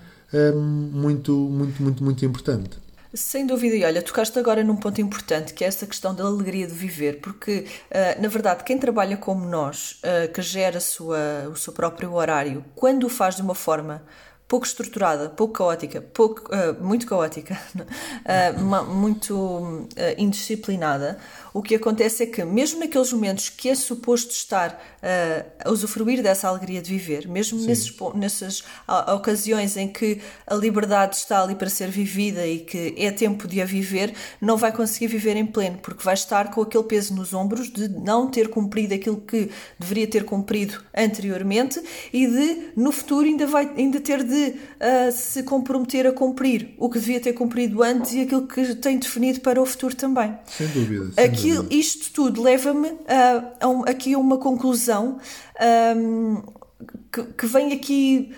muito, 0.92 1.32
muito, 1.32 1.82
muito, 1.82 2.04
muito 2.04 2.24
importante. 2.24 2.87
Sem 3.14 3.46
dúvida, 3.46 3.74
e 3.74 3.84
olha, 3.84 4.02
tocaste 4.02 4.38
agora 4.38 4.62
num 4.62 4.76
ponto 4.76 5.00
importante 5.00 5.54
que 5.54 5.64
é 5.64 5.66
essa 5.66 5.86
questão 5.86 6.14
da 6.14 6.24
alegria 6.24 6.66
de 6.66 6.74
viver, 6.74 7.20
porque 7.20 7.64
uh, 7.90 8.20
na 8.20 8.28
verdade 8.28 8.64
quem 8.64 8.76
trabalha 8.76 9.16
como 9.16 9.46
nós, 9.46 10.02
uh, 10.02 10.30
que 10.30 10.42
gera 10.42 10.78
sua, 10.78 11.48
o 11.50 11.56
seu 11.56 11.72
próprio 11.72 12.12
horário, 12.12 12.62
quando 12.74 13.04
o 13.04 13.08
faz 13.08 13.36
de 13.36 13.42
uma 13.42 13.54
forma 13.54 14.02
pouco 14.46 14.66
estruturada, 14.66 15.30
pouco 15.30 15.54
caótica, 15.54 16.02
pouco, 16.02 16.50
uh, 16.54 16.84
muito 16.84 17.06
caótica, 17.06 17.58
muito 18.94 19.88
indisciplinada, 20.18 21.18
o 21.52 21.62
que 21.62 21.74
acontece 21.74 22.22
é 22.22 22.26
que, 22.26 22.44
mesmo 22.44 22.80
naqueles 22.80 23.12
momentos 23.12 23.48
que 23.48 23.68
é 23.68 23.74
suposto 23.74 24.30
estar 24.32 24.82
a 25.64 25.70
usufruir 25.70 26.22
dessa 26.22 26.48
alegria 26.48 26.80
de 26.80 26.90
viver, 26.90 27.28
mesmo 27.28 27.60
nesses, 27.60 27.94
nessas 28.14 28.64
ocasiões 29.14 29.76
em 29.76 29.88
que 29.88 30.20
a 30.46 30.54
liberdade 30.54 31.16
está 31.16 31.42
ali 31.42 31.54
para 31.54 31.68
ser 31.68 31.88
vivida 31.88 32.46
e 32.46 32.60
que 32.60 32.94
é 32.96 33.10
tempo 33.10 33.46
de 33.46 33.60
a 33.60 33.64
viver, 33.64 34.14
não 34.40 34.56
vai 34.56 34.72
conseguir 34.72 35.08
viver 35.08 35.36
em 35.36 35.46
pleno, 35.46 35.78
porque 35.78 36.02
vai 36.02 36.14
estar 36.14 36.50
com 36.50 36.62
aquele 36.62 36.84
peso 36.84 37.14
nos 37.14 37.32
ombros 37.34 37.70
de 37.70 37.88
não 37.88 38.30
ter 38.30 38.48
cumprido 38.48 38.94
aquilo 38.94 39.20
que 39.20 39.50
deveria 39.78 40.06
ter 40.06 40.24
cumprido 40.24 40.80
anteriormente 40.96 41.80
e 42.12 42.26
de, 42.26 42.72
no 42.76 42.92
futuro, 42.92 43.26
ainda, 43.26 43.46
vai, 43.46 43.70
ainda 43.76 44.00
ter 44.00 44.24
de 44.24 44.38
de 44.38 44.50
uh, 44.50 45.12
se 45.12 45.42
comprometer 45.42 46.06
a 46.06 46.12
cumprir 46.12 46.74
o 46.78 46.88
que 46.88 46.98
devia 46.98 47.20
ter 47.20 47.32
cumprido 47.32 47.82
antes 47.82 48.12
e 48.12 48.20
aquilo 48.20 48.46
que 48.46 48.74
tem 48.76 48.98
definido 48.98 49.40
para 49.40 49.60
o 49.60 49.66
futuro 49.66 49.94
também. 49.94 50.34
Sem 50.46 50.68
dúvida. 50.68 51.12
Sem 51.12 51.24
Dúvida. 51.42 51.74
Isto 51.74 52.12
tudo 52.12 52.42
leva-me 52.42 52.88
a, 53.06 53.64
a 53.64 53.68
um, 53.68 53.82
aqui 53.82 54.14
a 54.14 54.18
uma 54.18 54.38
conclusão 54.38 55.18
um, 55.96 56.42
que, 57.12 57.22
que 57.22 57.46
vem 57.46 57.72
aqui 57.72 58.32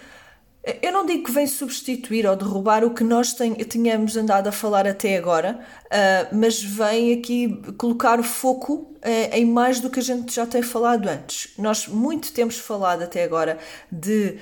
eu 0.83 0.93
não 0.93 1.07
digo 1.07 1.25
que 1.25 1.33
vem 1.33 1.47
substituir 1.47 2.27
ou 2.27 2.37
derrubar 2.37 2.85
o 2.85 2.93
que 2.93 3.03
nós 3.03 3.33
tenhamos 3.33 4.15
andado 4.15 4.47
a 4.47 4.53
falar 4.53 4.87
até 4.87 5.17
agora, 5.17 5.59
uh, 5.87 6.37
mas 6.37 6.63
vem 6.63 7.15
aqui 7.15 7.63
colocar 7.79 8.21
o 8.21 8.23
foco 8.23 8.75
uh, 8.75 9.33
em 9.33 9.47
mais 9.47 9.81
do 9.81 9.89
que 9.89 10.01
a 10.01 10.03
gente 10.03 10.35
já 10.35 10.47
tem 10.47 10.61
falado 10.61 11.09
antes. 11.09 11.55
Nós 11.57 11.89
muito 11.89 12.31
temos 12.33 12.59
falado 12.59 13.03
até 13.03 13.25
agora 13.25 13.59
de, 13.91 14.37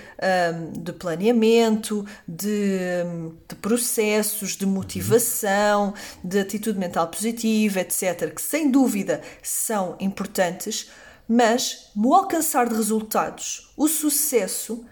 um, 0.52 0.72
de 0.72 0.92
planeamento, 0.92 2.04
de, 2.26 3.04
de, 3.48 3.54
processos, 3.54 4.56
de 4.56 4.66
motivação, 4.66 5.94
de 6.24 6.40
atitude 6.40 6.80
mental 6.80 7.06
positiva, 7.06 7.78
etc., 7.78 8.34
que 8.34 8.42
sem 8.42 8.72
dúvida 8.72 9.20
são 9.40 9.96
importantes, 10.00 10.90
mas 11.28 11.92
no 11.94 12.12
alcançar 12.12 12.68
de 12.68 12.74
resultados, 12.74 13.72
o 13.76 13.86
sucesso 13.86 14.84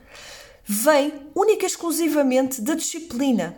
vem 0.66 1.14
única 1.34 1.64
e 1.64 1.66
exclusivamente 1.66 2.60
da 2.60 2.74
disciplina. 2.74 3.56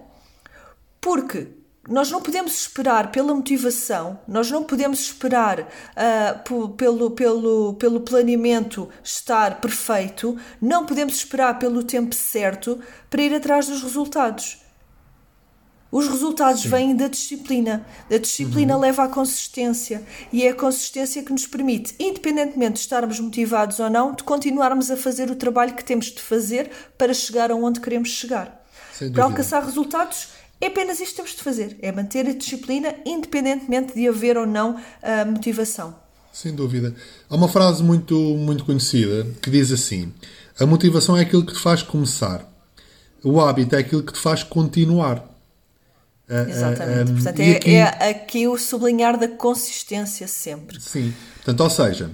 Porque 1.01 1.49
nós 1.89 2.11
não 2.11 2.21
podemos 2.21 2.53
esperar 2.53 3.11
pela 3.11 3.35
motivação, 3.35 4.21
nós 4.29 4.51
não 4.51 4.63
podemos 4.63 5.01
esperar 5.01 5.61
uh, 5.61 6.69
pelo, 6.77 7.13
pelo, 7.13 7.75
pelo 7.75 8.01
planeamento 8.03 8.91
estar 9.03 9.59
perfeito, 9.59 10.39
não 10.61 10.85
podemos 10.85 11.15
esperar 11.15 11.59
pelo 11.59 11.83
tempo 11.83 12.15
certo 12.15 12.79
para 13.09 13.23
ir 13.23 13.35
atrás 13.35 13.69
dos 13.69 13.83
resultados. 13.83 14.58
Os 15.91 16.07
resultados 16.07 16.63
Sim. 16.63 16.69
vêm 16.69 16.97
da 16.97 17.09
disciplina. 17.09 17.87
A 18.11 18.19
disciplina 18.19 18.75
uhum. 18.75 18.81
leva 18.81 19.05
à 19.05 19.09
consistência 19.09 20.03
e 20.31 20.45
é 20.45 20.51
a 20.51 20.55
consistência 20.55 21.23
que 21.23 21.33
nos 21.33 21.47
permite, 21.47 21.95
independentemente 21.99 22.75
de 22.75 22.81
estarmos 22.81 23.19
motivados 23.19 23.81
ou 23.81 23.89
não, 23.89 24.15
de 24.15 24.23
continuarmos 24.23 24.91
a 24.91 24.97
fazer 24.97 25.31
o 25.31 25.37
trabalho 25.37 25.75
que 25.75 25.85
temos 25.85 26.07
de 26.07 26.21
fazer 26.21 26.71
para 26.99 27.15
chegar 27.15 27.51
aonde 27.51 27.81
queremos 27.81 28.11
chegar. 28.11 28.65
Para 29.13 29.25
alcançar 29.25 29.65
resultados, 29.65 30.29
é 30.61 30.67
apenas 30.67 31.01
isto 31.01 31.11
que 31.11 31.17
temos 31.17 31.31
de 31.35 31.43
fazer: 31.43 31.79
é 31.81 31.91
manter 31.91 32.27
a 32.27 32.35
disciplina, 32.35 32.95
independentemente 33.07 33.95
de 33.95 34.09
haver 34.09 34.37
ou 34.37 34.47
não 34.47 34.79
a 35.03 35.25
motivação. 35.25 35.95
Sem 36.33 36.55
dúvida. 36.55 36.95
Há 37.31 37.35
uma 37.35 37.49
frase 37.49 37.83
muito, 37.83 38.15
muito 38.15 38.65
conhecida 38.65 39.27
que 39.41 39.51
diz 39.51 39.73
assim: 39.73 40.13
A 40.59 40.67
motivação 40.67 41.17
é 41.17 41.23
aquilo 41.23 41.47
que 41.47 41.55
te 41.55 41.61
faz 41.61 41.83
começar, 41.83 42.47
o 43.25 43.41
hábito 43.41 43.75
é 43.75 43.79
aquilo 43.79 44.03
que 44.03 44.13
te 44.13 44.21
faz 44.21 44.43
continuar. 44.43 45.38
Exatamente. 46.29 47.11
Um, 47.11 47.15
Portanto, 47.15 47.41
é, 47.41 47.51
aqui... 47.53 47.75
é, 47.75 48.11
aqui 48.11 48.49
o 48.49 48.59
sublinhar 48.59 49.19
da 49.19 49.29
consistência 49.29 50.29
sempre. 50.29 50.81
Sim. 50.81 51.13
Portanto, 51.37 51.61
ou 51.61 51.71
seja, 51.71 52.11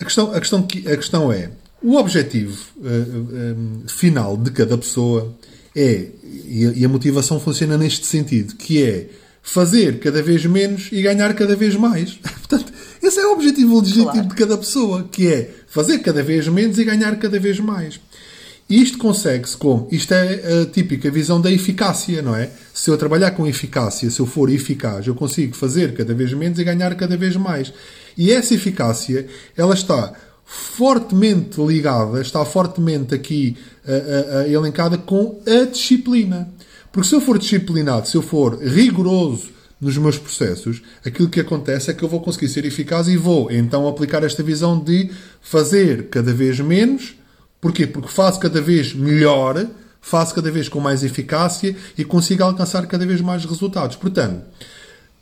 a 0.00 0.04
questão, 0.04 0.32
a 0.32 0.40
questão, 0.40 0.60
a 0.60 0.96
questão 0.96 1.32
é 1.32 1.50
o 1.82 1.96
objetivo 1.96 2.58
uh, 2.78 2.84
um, 2.84 3.88
final 3.88 4.36
de 4.36 4.50
cada 4.50 4.76
pessoa 4.76 5.34
é, 5.74 6.06
e 6.24 6.84
a 6.84 6.88
motivação 6.88 7.38
funciona 7.38 7.78
neste 7.78 8.06
sentido, 8.06 8.56
que 8.56 8.82
é 8.82 9.08
fazer 9.42 9.98
cada 9.98 10.22
vez 10.22 10.44
menos 10.44 10.88
e 10.92 11.00
ganhar 11.00 11.34
cada 11.34 11.56
vez 11.56 11.74
mais. 11.76 12.14
Portanto, 12.48 12.72
esse 13.02 13.18
é 13.20 13.26
o 13.26 13.32
objetivo 13.32 13.80
legítimo 13.80 14.04
claro. 14.04 14.28
de 14.28 14.34
cada 14.34 14.58
pessoa, 14.58 15.08
que 15.10 15.28
é 15.28 15.50
fazer 15.66 15.98
cada 16.00 16.22
vez 16.22 16.46
menos 16.48 16.78
e 16.78 16.84
ganhar 16.84 17.16
cada 17.18 17.38
vez 17.38 17.58
mais. 17.60 18.00
Isto 18.70 18.98
consegue-se 18.98 19.56
como? 19.56 19.88
Isto 19.90 20.14
é 20.14 20.62
a 20.62 20.66
típica 20.66 21.10
visão 21.10 21.40
da 21.40 21.50
eficácia, 21.50 22.22
não 22.22 22.36
é? 22.36 22.48
Se 22.72 22.88
eu 22.88 22.96
trabalhar 22.96 23.32
com 23.32 23.44
eficácia, 23.44 24.08
se 24.08 24.20
eu 24.20 24.26
for 24.26 24.48
eficaz, 24.48 25.08
eu 25.08 25.14
consigo 25.16 25.56
fazer 25.56 25.92
cada 25.92 26.14
vez 26.14 26.32
menos 26.32 26.56
e 26.60 26.62
ganhar 26.62 26.94
cada 26.94 27.16
vez 27.16 27.34
mais. 27.34 27.72
E 28.16 28.30
essa 28.30 28.54
eficácia, 28.54 29.26
ela 29.56 29.74
está 29.74 30.12
fortemente 30.44 31.60
ligada, 31.60 32.20
está 32.20 32.44
fortemente 32.44 33.12
aqui 33.12 33.56
uh, 33.84 33.90
uh, 33.90 34.48
uh, 34.48 34.52
elencada 34.52 34.96
com 34.96 35.42
a 35.44 35.64
disciplina. 35.64 36.48
Porque 36.92 37.08
se 37.08 37.14
eu 37.16 37.20
for 37.20 37.38
disciplinado, 37.38 38.06
se 38.06 38.16
eu 38.16 38.22
for 38.22 38.56
rigoroso 38.56 39.50
nos 39.80 39.98
meus 39.98 40.16
processos, 40.16 40.80
aquilo 41.04 41.28
que 41.28 41.40
acontece 41.40 41.90
é 41.90 41.94
que 41.94 42.04
eu 42.04 42.08
vou 42.08 42.20
conseguir 42.20 42.48
ser 42.48 42.64
eficaz 42.64 43.08
e 43.08 43.16
vou 43.16 43.50
então 43.50 43.88
aplicar 43.88 44.22
esta 44.22 44.44
visão 44.44 44.78
de 44.78 45.10
fazer 45.40 46.08
cada 46.08 46.32
vez 46.32 46.60
menos 46.60 47.19
Porquê? 47.60 47.86
Porque 47.86 48.08
faço 48.08 48.40
cada 48.40 48.60
vez 48.60 48.94
melhor, 48.94 49.66
faço 50.00 50.34
cada 50.34 50.50
vez 50.50 50.68
com 50.68 50.80
mais 50.80 51.04
eficácia 51.04 51.76
e 51.96 52.04
consigo 52.04 52.42
alcançar 52.42 52.86
cada 52.86 53.04
vez 53.04 53.20
mais 53.20 53.44
resultados. 53.44 53.96
Portanto, 53.96 54.42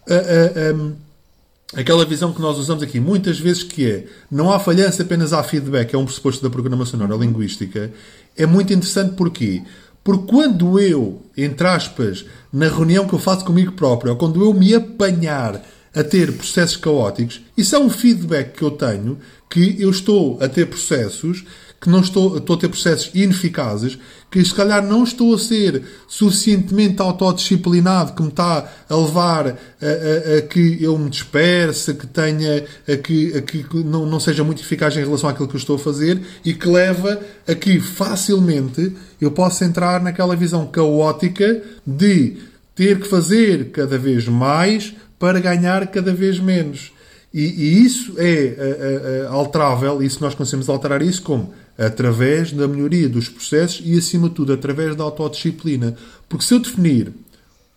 a, 0.09 0.15
a, 0.15 1.77
a, 1.77 1.81
aquela 1.81 2.05
visão 2.05 2.33
que 2.33 2.41
nós 2.41 2.57
usamos 2.59 2.83
aqui 2.83 3.01
muitas 3.01 3.39
vezes 3.39 3.63
que 3.63 3.91
é 3.91 4.07
não 4.31 4.53
há 4.53 4.59
falhança, 4.59 5.03
apenas 5.03 5.33
há 5.33 5.43
feedback, 5.43 5.95
é 5.95 5.99
um 5.99 6.05
pressuposto 6.05 6.43
da 6.43 6.51
programação 6.51 6.99
neurolinguística, 6.99 7.93
é 8.37 8.47
muito 8.47 8.73
interessante 8.73 9.15
porquê? 9.15 9.63
Porque 10.05 10.27
quando 10.27 10.79
eu, 10.79 11.21
entre 11.37 11.67
aspas, 11.67 12.25
na 12.53 12.69
reunião 12.69 13.07
que 13.07 13.15
eu 13.15 13.19
faço 13.19 13.45
comigo 13.45 13.73
próprio, 13.73 14.13
ou 14.13 14.17
quando 14.17 14.43
eu 14.43 14.55
me 14.55 14.75
apanhar 14.75 15.63
a 15.95 16.05
ter 16.05 16.33
processos 16.33 16.77
caóticos, 16.77 17.43
isso 17.57 17.75
é 17.75 17.79
um 17.79 17.91
feedback 17.91 18.57
que 18.57 18.63
eu 18.63 18.71
tenho, 18.71 19.19
que 19.51 19.77
eu 19.79 19.91
estou 19.91 20.39
a 20.41 20.49
ter 20.49 20.67
processos 20.67 21.45
que 21.81 21.89
não 21.89 22.01
estou, 22.01 22.39
estou 22.39 22.57
a 22.57 22.59
ter 22.59 22.69
processos 22.69 23.11
ineficazes, 23.15 23.99
que 24.31 24.45
se 24.45 24.53
calhar 24.53 24.85
não 24.85 25.05
estou 25.05 25.35
a 25.35 25.39
ser 25.39 25.83
suficientemente 26.09 27.01
autodisciplinado, 27.01 28.15
que 28.15 28.23
me 28.23 28.29
está 28.29 28.69
a 28.89 28.97
levar 28.97 29.47
a, 29.47 29.51
a, 29.51 30.39
a 30.39 30.43
que 30.43 30.83
eu 30.83 30.99
me 30.99 31.09
disperse, 31.09 31.95
que 31.95 32.07
tenha, 32.07 32.65
a 32.87 32.97
que, 32.97 33.37
a 33.37 33.43
que 33.43 33.65
não, 33.85 34.05
não 34.07 34.19
seja 34.19 34.43
muito 34.43 34.61
eficaz 34.61 34.97
em 34.97 35.05
relação 35.05 35.31
àquilo 35.31 35.47
que 35.47 35.55
eu 35.55 35.59
estou 35.59 35.77
a 35.77 35.79
fazer 35.79 36.21
e 36.45 36.53
que 36.53 36.69
leva 36.69 37.21
a 37.47 37.55
que 37.55 37.79
facilmente 37.79 38.93
eu 39.21 39.31
possa 39.31 39.65
entrar 39.65 40.03
naquela 40.03 40.35
visão 40.35 40.67
caótica 40.67 41.63
de 41.87 42.39
ter 42.75 43.01
que 43.01 43.09
fazer 43.09 43.71
cada 43.71 43.97
vez 43.97 44.27
mais 44.27 44.95
para 45.19 45.41
ganhar 45.41 45.87
cada 45.87 46.13
vez 46.13 46.41
menos. 46.41 46.93
E, 47.33 47.43
e 47.43 47.85
isso 47.85 48.15
é 48.17 49.27
alterável, 49.29 50.03
isso 50.03 50.21
nós 50.21 50.35
conseguimos 50.35 50.69
alterar 50.69 51.03
isso 51.03 51.23
como 51.23 51.53
através 51.79 52.53
da 52.53 52.67
melhoria 52.67 53.09
dos 53.09 53.29
processos 53.29 53.81
e, 53.85 53.97
acima 53.97 54.29
de 54.29 54.35
tudo, 54.35 54.53
através 54.53 54.97
da 54.97 55.05
autodisciplina. 55.05 55.97
Porque 56.29 56.45
se 56.45 56.53
eu 56.53 56.59
definir 56.59 57.13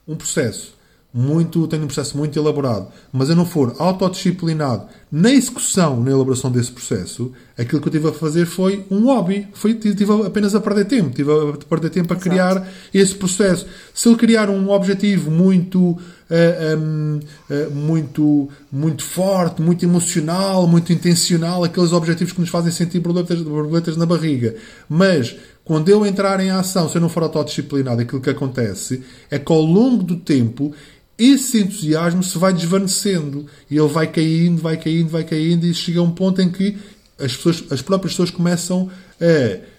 um 0.07 0.15
processo 0.15 0.73
muito, 1.13 1.67
tenho 1.67 1.83
um 1.83 1.87
processo 1.87 2.17
muito 2.17 2.39
elaborado, 2.39 2.87
mas 3.11 3.29
eu 3.29 3.35
não 3.35 3.45
for 3.45 3.75
autodisciplinado 3.77 4.87
na 5.11 5.29
execução, 5.29 6.01
na 6.01 6.09
elaboração 6.09 6.49
desse 6.49 6.71
processo, 6.71 7.33
aquilo 7.57 7.81
que 7.81 7.87
eu 7.89 7.91
tive 7.91 8.07
a 8.07 8.13
fazer 8.13 8.45
foi 8.45 8.85
um 8.89 9.05
hobby. 9.05 9.45
Foi, 9.53 9.73
tive 9.73 10.05
apenas 10.25 10.55
a 10.55 10.61
perder 10.61 10.85
tempo. 10.85 11.09
Tive 11.09 11.31
a 11.31 11.57
perder 11.67 11.89
tempo 11.89 12.13
a 12.13 12.15
Exato. 12.15 12.29
criar 12.29 12.67
esse 12.93 13.13
processo. 13.13 13.67
Se 13.93 14.07
eu 14.07 14.15
criar 14.15 14.49
um 14.49 14.69
objetivo 14.69 15.29
muito 15.29 15.97
muito, 17.71 18.49
muito 18.71 19.03
forte, 19.03 19.61
muito 19.61 19.83
emocional, 19.83 20.65
muito 20.67 20.93
intencional, 20.93 21.63
aqueles 21.63 21.91
objetivos 21.91 22.33
que 22.33 22.39
nos 22.39 22.49
fazem 22.49 22.71
sentir 22.71 22.99
borboletas, 22.99 23.41
borboletas 23.41 23.97
na 23.97 24.05
barriga. 24.05 24.55
Mas 24.87 25.35
quando 25.63 25.89
eu 25.89 26.05
entrar 26.05 26.39
em 26.39 26.49
ação, 26.49 26.89
se 26.89 26.97
eu 26.97 27.01
não 27.01 27.09
for 27.09 27.23
autodisciplinado, 27.23 28.01
aquilo 28.01 28.21
que 28.21 28.29
acontece 28.29 29.03
é 29.29 29.37
que 29.37 29.51
ao 29.51 29.61
longo 29.61 30.03
do 30.03 30.15
tempo 30.15 30.73
esse 31.17 31.61
entusiasmo 31.61 32.23
se 32.23 32.37
vai 32.37 32.51
desvanecendo 32.51 33.45
e 33.69 33.77
ele 33.77 33.87
vai 33.87 34.07
caindo, 34.07 34.61
vai 34.61 34.77
caindo, 34.77 35.09
vai 35.09 35.23
caindo 35.23 35.65
e 35.65 35.73
chega 35.73 35.99
a 35.99 36.03
um 36.03 36.11
ponto 36.11 36.41
em 36.41 36.49
que 36.49 36.77
as, 37.19 37.35
pessoas, 37.35 37.63
as 37.69 37.81
próprias 37.81 38.13
pessoas 38.13 38.31
começam 38.31 38.89
a 39.19 39.70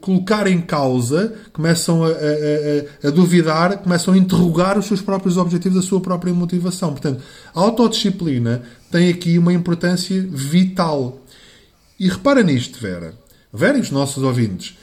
colocar 0.00 0.46
em 0.46 0.60
causa, 0.60 1.34
começam 1.52 2.04
a, 2.04 2.08
a, 2.08 3.08
a, 3.08 3.10
duvidar, 3.10 3.78
começam 3.78 4.14
a 4.14 4.18
interrogar 4.18 4.78
os 4.78 4.86
seus 4.86 5.00
próprios 5.00 5.36
objetivos, 5.36 5.78
a 5.78 5.86
sua 5.86 6.00
própria 6.00 6.32
motivação. 6.32 6.90
Portanto, 6.90 7.22
a 7.54 7.60
autodisciplina 7.60 8.62
tem 8.90 9.08
aqui 9.08 9.38
uma 9.38 9.52
importância 9.52 10.26
vital. 10.30 11.20
E 11.98 12.08
repara 12.08 12.42
nisto, 12.42 12.80
Vera. 12.80 13.14
Vera 13.52 13.78
e 13.78 13.80
os 13.80 13.90
nossos 13.90 14.22
ouvintes. 14.22 14.76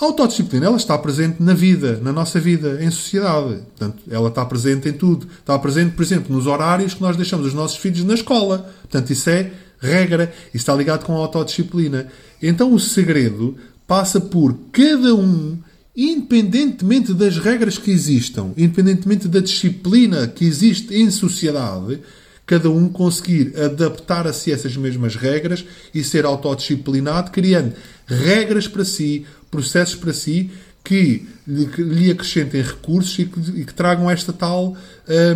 A 0.00 0.06
autodisciplina 0.06 0.66
ela 0.66 0.76
está 0.76 0.96
presente 0.96 1.42
na 1.42 1.54
vida, 1.54 2.00
na 2.02 2.12
nossa 2.12 2.40
vida, 2.40 2.82
em 2.82 2.90
sociedade. 2.90 3.60
Portanto, 3.76 4.02
ela 4.10 4.28
está 4.28 4.44
presente 4.44 4.88
em 4.88 4.92
tudo. 4.92 5.28
Está 5.38 5.58
presente, 5.58 5.94
por 5.94 6.02
exemplo, 6.02 6.34
nos 6.34 6.46
horários 6.46 6.94
que 6.94 7.02
nós 7.02 7.16
deixamos 7.16 7.46
os 7.46 7.54
nossos 7.54 7.76
filhos 7.76 8.02
na 8.04 8.14
escola. 8.14 8.70
Portanto, 8.82 9.10
isso 9.10 9.28
é 9.28 9.52
regra. 9.78 10.32
Isso 10.46 10.56
está 10.56 10.74
ligado 10.74 11.04
com 11.04 11.14
a 11.14 11.18
autodisciplina. 11.18 12.08
Então, 12.40 12.72
o 12.72 12.80
segredo 12.80 13.56
passa 13.92 14.18
por 14.18 14.58
cada 14.72 15.14
um, 15.14 15.58
independentemente 15.94 17.12
das 17.12 17.36
regras 17.36 17.76
que 17.76 17.90
existam, 17.90 18.54
independentemente 18.56 19.28
da 19.28 19.38
disciplina 19.38 20.26
que 20.26 20.46
existe 20.46 20.94
em 20.94 21.10
sociedade, 21.10 22.00
cada 22.46 22.70
um 22.70 22.88
conseguir 22.88 23.52
adaptar 23.54 24.26
a 24.26 24.32
si 24.32 24.50
essas 24.50 24.78
mesmas 24.78 25.14
regras 25.14 25.62
e 25.94 26.02
ser 26.02 26.24
autodisciplinado, 26.24 27.30
criando 27.32 27.74
regras 28.06 28.66
para 28.66 28.82
si, 28.82 29.26
processos 29.50 29.96
para 29.96 30.14
si 30.14 30.50
que 30.82 31.26
lhe, 31.46 32.10
acrescentem 32.10 32.62
recursos 32.62 33.18
e 33.18 33.26
que, 33.26 33.60
e 33.60 33.64
que 33.66 33.74
tragam 33.74 34.10
esta 34.10 34.32
tal 34.32 34.74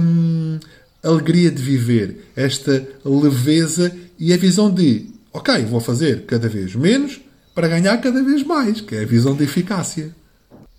hum, 0.01 0.59
alegria 1.03 1.51
de 1.51 1.61
viver, 1.61 2.25
esta 2.35 2.89
leveza 3.05 3.95
e 4.19 4.33
a 4.33 4.37
visão 4.39 4.73
de, 4.73 5.11
ok, 5.31 5.63
vou 5.67 5.79
fazer 5.79 6.23
cada 6.23 6.49
vez 6.49 6.75
menos 6.75 7.26
para 7.57 7.69
ganhar 7.69 7.97
cada 8.03 8.23
vez 8.23 8.43
mais, 8.43 8.83
que 8.83 8.95
é 8.95 9.01
a 9.01 9.07
visão 9.07 9.35
de 9.35 9.45
eficácia. 9.45 10.15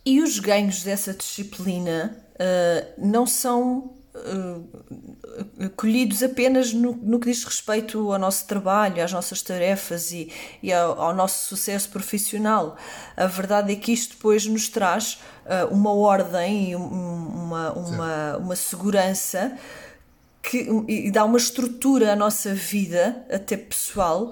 E 0.06 0.22
os 0.22 0.38
ganhos 0.38 0.84
dessa 0.84 1.12
disciplina 1.12 2.16
uh, 2.36 2.88
não 3.00 3.26
são 3.26 3.96
uh, 4.14 5.70
colhidos 5.76 6.22
apenas 6.22 6.74
no, 6.74 6.94
no, 6.94 7.20
que 7.20 7.32
diz 7.32 7.44
respeito 7.44 8.12
ao 8.14 8.20
nosso 8.20 8.46
trabalho, 8.46 9.04
às 9.04 9.12
nossas 9.12 9.42
tarefas 9.42 10.12
e, 10.12 10.32
e 10.62 10.72
ao, 10.72 11.02
ao, 11.02 11.16
nosso 11.16 11.48
sucesso 11.48 11.90
profissional. 11.90 12.78
A 13.18 13.26
verdade 13.26 13.74
é 13.74 13.76
que 13.76 13.92
isto 13.92 14.16
depois 14.16 14.46
nos 14.46 14.70
traz 14.70 15.18
uh, 15.46 15.74
uma 15.74 15.92
ordem 15.92 16.70
e 16.70 16.76
uma, 16.76 17.74
uma, 17.74 18.38
uma 18.38 18.56
segurança 18.56 19.58
que, 20.44 20.70
e 20.88 21.10
dá 21.10 21.26
uma 21.26 21.40
estrutura 21.40 22.14
à 22.14 22.16
nossa 22.16 22.54
vida, 22.54 23.26
até 23.32 23.58
pessoal, 23.58 24.32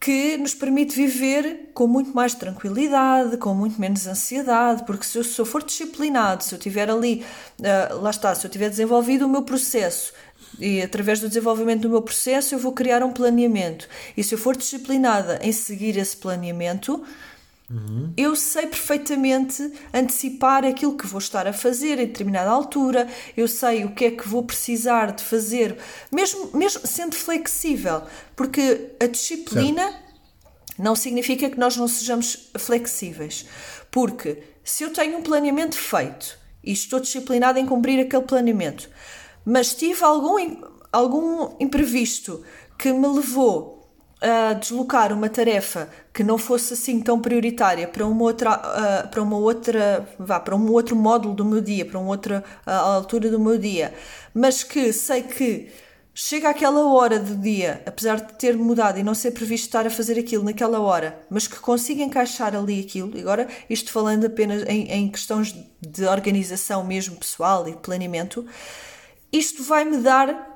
que 0.00 0.38
nos 0.38 0.54
permite 0.54 0.96
viver 0.96 1.70
com 1.74 1.86
muito 1.86 2.14
mais 2.14 2.34
tranquilidade, 2.34 3.36
com 3.36 3.54
muito 3.54 3.78
menos 3.78 4.06
ansiedade, 4.06 4.84
porque 4.84 5.04
se 5.04 5.18
eu, 5.18 5.24
se 5.24 5.38
eu 5.38 5.44
for 5.44 5.62
disciplinado, 5.62 6.42
se 6.42 6.54
eu 6.54 6.58
tiver 6.58 6.88
ali, 6.88 7.22
uh, 7.58 8.00
lá 8.00 8.08
está, 8.08 8.34
se 8.34 8.46
eu 8.46 8.50
tiver 8.50 8.70
desenvolvido 8.70 9.26
o 9.26 9.28
meu 9.28 9.42
processo 9.42 10.14
e 10.58 10.80
através 10.80 11.20
do 11.20 11.28
desenvolvimento 11.28 11.82
do 11.82 11.90
meu 11.90 12.02
processo 12.02 12.54
eu 12.54 12.58
vou 12.58 12.72
criar 12.72 13.02
um 13.02 13.12
planeamento. 13.12 13.86
E 14.16 14.24
se 14.24 14.34
eu 14.34 14.38
for 14.38 14.56
disciplinada 14.56 15.38
em 15.42 15.52
seguir 15.52 15.96
esse 15.98 16.16
planeamento, 16.16 17.04
Uhum. 17.70 18.12
Eu 18.16 18.34
sei 18.34 18.66
perfeitamente 18.66 19.72
antecipar 19.94 20.64
aquilo 20.64 20.96
que 20.96 21.06
vou 21.06 21.20
estar 21.20 21.46
a 21.46 21.52
fazer 21.52 22.00
em 22.00 22.06
determinada 22.06 22.50
altura, 22.50 23.08
eu 23.36 23.46
sei 23.46 23.84
o 23.84 23.94
que 23.94 24.06
é 24.06 24.10
que 24.10 24.28
vou 24.28 24.42
precisar 24.42 25.12
de 25.12 25.22
fazer, 25.22 25.78
mesmo, 26.10 26.50
mesmo 26.52 26.84
sendo 26.84 27.14
flexível, 27.14 28.02
porque 28.34 28.90
a 28.98 29.06
disciplina 29.06 29.82
certo. 29.82 30.02
não 30.76 30.96
significa 30.96 31.48
que 31.48 31.58
nós 31.58 31.76
não 31.76 31.86
sejamos 31.86 32.50
flexíveis, 32.58 33.46
porque 33.88 34.42
se 34.64 34.82
eu 34.82 34.92
tenho 34.92 35.18
um 35.18 35.22
planeamento 35.22 35.78
feito 35.78 36.36
e 36.64 36.72
estou 36.72 36.98
disciplinada 36.98 37.60
em 37.60 37.66
cumprir 37.66 38.00
aquele 38.00 38.24
planeamento, 38.24 38.90
mas 39.44 39.74
tive 39.74 40.02
algum, 40.02 40.60
algum 40.90 41.54
imprevisto 41.60 42.42
que 42.76 42.92
me 42.92 43.06
levou 43.06 43.79
deslocar 44.60 45.12
uma 45.12 45.30
tarefa 45.30 45.88
que 46.12 46.22
não 46.22 46.36
fosse 46.36 46.74
assim 46.74 47.00
tão 47.00 47.20
prioritária 47.20 47.88
para 47.88 48.06
uma 48.06 48.22
outra 48.22 48.54
uh, 48.54 49.08
para 49.08 49.22
uma 49.22 49.38
outra 49.38 50.06
vá 50.18 50.38
para 50.38 50.54
um 50.54 50.70
outro 50.70 50.94
módulo 50.94 51.34
do 51.34 51.44
meu 51.44 51.60
dia 51.62 51.86
para 51.86 51.98
uma 51.98 52.10
outra 52.10 52.44
uh, 52.66 52.70
altura 52.70 53.30
do 53.30 53.40
meu 53.40 53.56
dia 53.56 53.94
mas 54.34 54.62
que 54.62 54.92
sei 54.92 55.22
que 55.22 55.70
chega 56.12 56.50
aquela 56.50 56.92
hora 56.92 57.18
do 57.18 57.34
dia 57.34 57.82
apesar 57.86 58.16
de 58.20 58.34
ter 58.34 58.56
mudado 58.56 58.98
e 58.98 59.02
não 59.02 59.14
ser 59.14 59.30
previsto 59.30 59.66
estar 59.66 59.86
a 59.86 59.90
fazer 59.90 60.18
aquilo 60.18 60.44
naquela 60.44 60.80
hora 60.80 61.18
mas 61.30 61.46
que 61.46 61.58
consiga 61.58 62.02
encaixar 62.02 62.54
ali 62.54 62.80
aquilo 62.80 63.18
agora 63.18 63.48
isto 63.70 63.90
falando 63.90 64.26
apenas 64.26 64.62
em, 64.68 64.90
em 64.90 65.08
questões 65.08 65.56
de 65.80 66.04
organização 66.04 66.84
mesmo 66.84 67.16
pessoal 67.16 67.66
e 67.66 67.72
de 67.72 67.78
planeamento 67.78 68.44
isto 69.32 69.62
vai 69.62 69.84
me 69.84 69.96
dar 69.98 70.49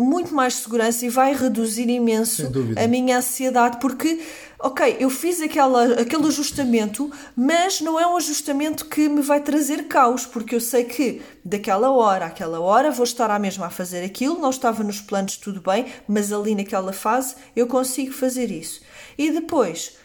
muito 0.00 0.34
mais 0.34 0.54
segurança 0.54 1.04
e 1.04 1.08
vai 1.08 1.34
reduzir 1.34 1.88
imenso 1.88 2.50
a 2.82 2.86
minha 2.86 3.18
ansiedade, 3.18 3.78
porque, 3.80 4.20
ok, 4.58 4.96
eu 4.98 5.10
fiz 5.10 5.40
aquela, 5.40 6.00
aquele 6.00 6.26
ajustamento, 6.26 7.10
mas 7.36 7.80
não 7.80 8.00
é 8.00 8.06
um 8.06 8.16
ajustamento 8.16 8.86
que 8.86 9.08
me 9.08 9.20
vai 9.20 9.40
trazer 9.40 9.84
caos, 9.84 10.24
porque 10.24 10.54
eu 10.54 10.60
sei 10.60 10.84
que 10.84 11.20
daquela 11.44 11.90
hora 11.90 12.26
àquela 12.26 12.60
hora 12.60 12.90
vou 12.90 13.04
estar 13.04 13.30
à 13.30 13.38
mesma 13.38 13.66
a 13.66 13.70
fazer 13.70 14.04
aquilo, 14.04 14.38
não 14.38 14.50
estava 14.50 14.82
nos 14.82 15.00
planos 15.00 15.36
tudo 15.36 15.60
bem, 15.60 15.86
mas 16.08 16.32
ali 16.32 16.54
naquela 16.54 16.92
fase 16.92 17.34
eu 17.54 17.66
consigo 17.66 18.12
fazer 18.12 18.50
isso. 18.50 18.80
E 19.18 19.30
depois 19.30 19.96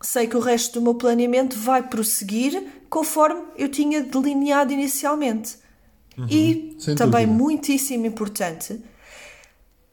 sei 0.00 0.26
que 0.26 0.36
o 0.36 0.40
resto 0.40 0.78
do 0.78 0.82
meu 0.82 0.94
planeamento 0.94 1.58
vai 1.58 1.82
prosseguir 1.82 2.62
conforme 2.88 3.42
eu 3.56 3.68
tinha 3.68 4.02
delineado 4.02 4.72
inicialmente. 4.72 5.56
Uhum, 6.16 6.26
e 6.28 6.76
também 6.96 7.26
dúvida. 7.26 7.44
muitíssimo 7.44 8.04
importante 8.04 8.80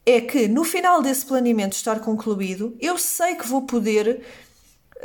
é 0.06 0.22
que 0.22 0.48
no 0.48 0.64
final 0.64 1.02
desse 1.02 1.26
planeamento 1.26 1.76
estar 1.76 2.00
concluído, 2.00 2.78
eu 2.80 2.98
sei 2.98 3.36
que 3.36 3.48
vou 3.48 3.64
poder 3.64 4.22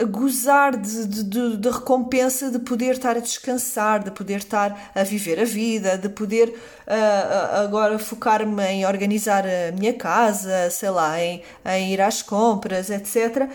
gozar 0.05 0.77
de, 0.77 1.07
de, 1.07 1.25
de, 1.25 1.57
de, 1.57 1.69
recompensa 1.69 2.51
de 2.51 2.59
poder 2.59 2.93
estar 2.93 3.17
a 3.17 3.21
descansar, 3.21 4.03
de 4.03 4.11
poder 4.11 4.39
estar 4.39 4.93
a 4.95 5.03
viver 5.03 5.41
a 5.41 5.45
vida, 5.45 5.99
de 5.99 6.09
poder 6.09 6.49
uh, 6.51 7.63
agora 7.65 7.99
focar-me 7.99 8.63
em 8.65 8.87
organizar 8.87 9.45
a 9.47 9.73
minha 9.73 9.93
casa, 9.93 10.71
sei 10.71 10.91
lá, 10.91 11.21
em, 11.21 11.43
em 11.65 11.93
ir 11.93 12.01
às 12.01 12.23
compras, 12.23 12.89
etc. 12.89 13.51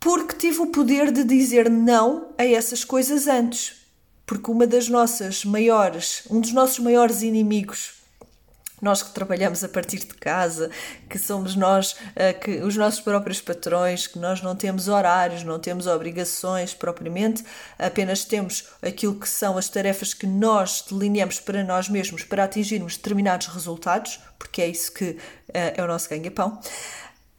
Porque 0.00 0.36
tive 0.36 0.60
o 0.60 0.66
poder 0.66 1.12
de 1.12 1.24
dizer 1.24 1.70
não 1.70 2.28
a 2.36 2.44
essas 2.44 2.84
coisas 2.84 3.26
antes. 3.26 3.76
Porque 4.26 4.50
uma 4.50 4.66
das 4.66 4.88
nossas 4.88 5.44
maiores, 5.44 6.24
um 6.30 6.40
dos 6.40 6.52
nossos 6.52 6.78
maiores 6.80 7.22
inimigos 7.22 7.97
nós 8.80 9.02
que 9.02 9.10
trabalhamos 9.10 9.62
a 9.64 9.68
partir 9.68 9.98
de 9.98 10.14
casa, 10.14 10.70
que 11.08 11.18
somos 11.18 11.54
nós, 11.54 11.92
uh, 11.92 12.38
que 12.40 12.62
os 12.62 12.76
nossos 12.76 13.00
próprios 13.00 13.40
patrões, 13.40 14.06
que 14.06 14.18
nós 14.18 14.42
não 14.42 14.54
temos 14.54 14.88
horários, 14.88 15.42
não 15.42 15.58
temos 15.58 15.86
obrigações 15.86 16.74
propriamente, 16.74 17.44
apenas 17.78 18.24
temos 18.24 18.68
aquilo 18.82 19.14
que 19.14 19.28
são 19.28 19.56
as 19.56 19.68
tarefas 19.68 20.14
que 20.14 20.26
nós 20.26 20.84
delineamos 20.88 21.40
para 21.40 21.64
nós 21.64 21.88
mesmos 21.88 22.24
para 22.24 22.44
atingirmos 22.44 22.96
determinados 22.96 23.46
resultados, 23.48 24.20
porque 24.38 24.62
é 24.62 24.68
isso 24.68 24.92
que 24.92 25.10
uh, 25.10 25.18
é 25.52 25.82
o 25.82 25.86
nosso 25.86 26.08
ganha-pão. 26.08 26.60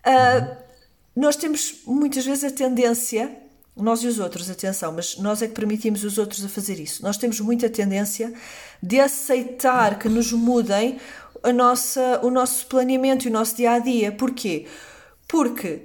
Uh, 0.06 0.70
nós 1.16 1.36
temos 1.36 1.82
muitas 1.86 2.26
vezes 2.26 2.46
a 2.46 2.56
tendência, 2.56 3.30
nós 3.76 4.02
e 4.04 4.08
os 4.08 4.20
outros, 4.20 4.50
atenção, 4.50 4.92
mas 4.94 5.18
nós 5.18 5.42
é 5.42 5.48
que 5.48 5.54
permitimos 5.54 6.04
os 6.04 6.18
outros 6.18 6.44
a 6.46 6.50
fazer 6.50 6.80
isso. 6.80 7.04
Nós 7.04 7.18
temos 7.18 7.40
muita 7.40 7.70
tendência 7.70 8.34
de 8.82 9.00
aceitar 9.00 10.00
que 10.00 10.08
nos 10.08 10.32
mudem 10.32 11.00
a 11.44 11.54
nossa, 11.54 12.20
o 12.24 12.30
nosso 12.30 12.66
planeamento 12.68 13.26
e 13.26 13.30
o 13.30 13.34
nosso 13.34 13.56
dia 13.56 13.72
a 13.72 13.80
dia. 13.80 14.12
Porquê? 14.12 14.68
Porque 15.28 15.84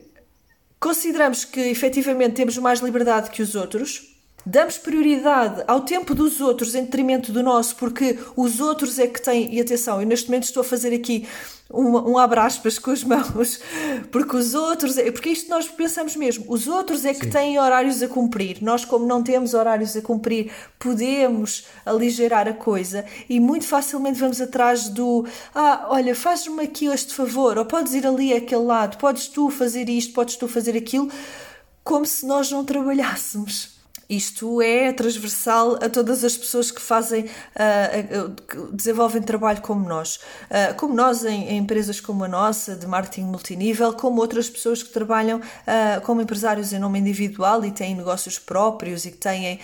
consideramos 0.81 1.45
que 1.45 1.61
efetivamente 1.61 2.35
temos 2.35 2.57
mais 2.59 2.81
liberdade 2.81 3.31
que 3.31 3.43
os 3.43 3.55
outros, 3.55 4.14
damos 4.47 4.77
prioridade 4.79 5.65
ao 5.67 5.81
tempo 5.81 6.15
dos 6.15 6.41
outros 6.41 6.75
em 6.75 6.85
detrimento 6.85 7.33
do 7.33 7.43
nosso, 7.43 7.77
porque 7.77 8.19
os 8.37 8.61
outros 8.61 8.99
é 8.99 9.07
que 9.07 9.21
têm, 9.21 9.55
e 9.55 9.61
atenção, 9.61 10.01
eu 10.01 10.07
neste 10.07 10.29
momento 10.29 10.45
estou 10.45 10.61
a 10.61 10.65
fazer 10.65 10.95
aqui 10.95 11.27
um, 11.73 12.13
um 12.13 12.19
abraspas 12.19 12.79
com 12.79 12.91
as 12.91 13.03
mãos, 13.03 13.61
porque 14.13 14.37
os 14.37 14.55
outros, 14.55 14.99
é, 14.99 15.11
porque 15.11 15.31
isto 15.31 15.49
nós 15.49 15.67
pensamos 15.67 16.15
mesmo, 16.15 16.45
os 16.49 16.69
outros 16.69 17.05
é 17.05 17.15
que 17.15 17.25
Sim. 17.25 17.31
têm 17.31 17.59
horários 17.59 18.03
a 18.03 18.09
cumprir, 18.09 18.59
nós 18.63 18.85
como 18.85 19.07
não 19.07 19.23
temos 19.23 19.55
horários 19.55 19.97
a 19.97 20.03
cumprir, 20.03 20.53
podemos 20.79 21.65
aligerar 21.87 22.47
a 22.47 22.53
coisa 22.53 23.05
e 23.29 23.41
muito 23.41 23.65
facilmente 23.65 24.19
vamos 24.19 24.41
atrás 24.41 24.89
do, 24.89 25.27
ah, 25.55 25.87
olha, 25.89 26.15
faz-me 26.15 26.63
aqui 26.63 26.87
este 26.87 27.15
favor, 27.15 27.57
ou 27.57 27.65
podes 27.65 27.95
ir 27.95 28.07
ali 28.07 28.35
àquele 28.35 28.63
lado, 28.63 28.99
podes 28.99 29.27
tu 29.29 29.49
fazer 29.49 29.89
isto, 29.89 30.13
podes 30.13 30.37
tu 30.37 30.47
fazer 30.47 30.77
aquilo, 30.77 31.11
como 31.83 32.05
se 32.05 32.27
nós 32.27 32.51
não 32.51 32.65
trabalhássemos. 32.65 33.74
Isto 34.09 34.61
é 34.61 34.93
transversal 34.93 35.77
a 35.77 35.89
todas 35.89 36.25
as 36.25 36.37
pessoas 36.37 36.71
que 36.71 36.81
fazem, 36.81 37.25
uh, 37.25 38.31
que 38.47 38.77
desenvolvem 38.77 39.23
trabalho 39.23 39.61
como 39.63 39.89
nós. 39.89 40.17
Uh, 40.17 40.75
como 40.77 40.95
nós 40.95 41.25
em, 41.25 41.49
em, 41.49 41.59
empresas 41.59 42.01
como 42.01 42.25
a 42.25 42.29
nossa, 42.29 42.77
de 42.77 42.87
marketing 42.87 43.25
multinível, 43.25 43.93
como 43.95 44.21
outras 44.21 44.51
pessoas 44.51 44.83
que 44.83 44.91
trabalham 44.91 45.39
uh, 45.39 46.01
como 46.03 46.21
empresários 46.21 46.73
em 46.73 46.79
nome 46.79 46.99
individual 46.99 47.65
e 47.65 47.71
têm 47.71 47.95
negócios 47.95 48.39
próprios 48.39 49.05
e 49.05 49.11
que, 49.11 49.17
têm, 49.17 49.59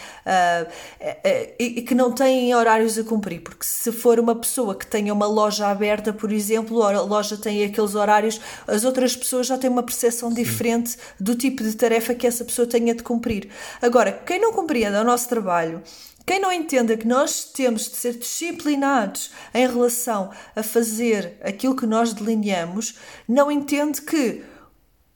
e 1.59 1.83
que 1.83 1.95
não 1.95 2.13
têm 2.13 2.55
horários 2.55 2.99
a 2.99 3.05
cumprir. 3.05 3.43
Porque 3.43 3.65
se 3.65 3.93
for 3.93 4.19
uma 4.19 4.35
pessoa 4.35 4.75
que 4.75 4.87
tenha 4.87 5.13
uma 5.13 5.27
loja 5.27 5.69
aberta, 5.69 6.13
por 6.13 6.33
exemplo, 6.33 6.83
a 6.83 7.01
loja 7.03 7.37
tem 7.37 7.65
aqueles 7.65 7.95
horários, 7.95 8.41
as 8.67 8.85
outras 8.85 9.15
pessoas 9.15 9.47
já 9.47 9.59
têm 9.59 9.69
uma 9.69 9.83
percepção 9.83 10.33
diferente 10.33 10.97
do 11.19 11.35
tipo 11.35 11.63
de 11.63 11.75
tarefa 11.75 12.15
que 12.15 12.27
essa 12.27 12.45
pessoa 12.45 12.67
tenha 12.67 12.95
de 12.95 13.03
cumprir. 13.03 13.51
Agora, 13.83 14.13
quem 14.31 14.41
não 14.41 14.53
compreenda 14.53 15.01
o 15.01 15.05
nosso 15.05 15.29
trabalho, 15.29 15.83
quem 16.25 16.39
não 16.39 16.53
entenda 16.53 16.97
que 16.97 17.05
nós 17.05 17.47
temos 17.47 17.91
de 17.91 17.97
ser 17.97 18.15
disciplinados 18.15 19.33
em 19.53 19.67
relação 19.67 20.31
a 20.55 20.63
fazer 20.63 21.37
aquilo 21.43 21.75
que 21.75 21.85
nós 21.85 22.13
delineamos, 22.13 22.97
não 23.27 23.51
entende 23.51 24.01
que 24.01 24.45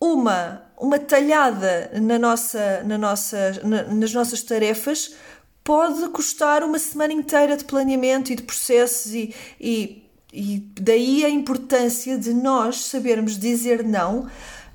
uma, 0.00 0.64
uma 0.76 0.98
talhada 0.98 1.92
na 2.02 2.18
nossa, 2.18 2.82
na 2.82 2.98
nossa, 2.98 3.60
na, 3.62 3.84
nas 3.84 4.12
nossas 4.12 4.42
tarefas 4.42 5.14
pode 5.62 6.08
custar 6.08 6.64
uma 6.64 6.80
semana 6.80 7.12
inteira 7.12 7.56
de 7.56 7.62
planeamento 7.62 8.32
e 8.32 8.34
de 8.34 8.42
processos 8.42 9.14
e, 9.14 9.32
e, 9.60 10.10
e 10.32 10.58
daí 10.80 11.24
a 11.24 11.30
importância 11.30 12.18
de 12.18 12.34
nós 12.34 12.86
sabermos 12.86 13.38
dizer 13.38 13.84
não 13.84 14.28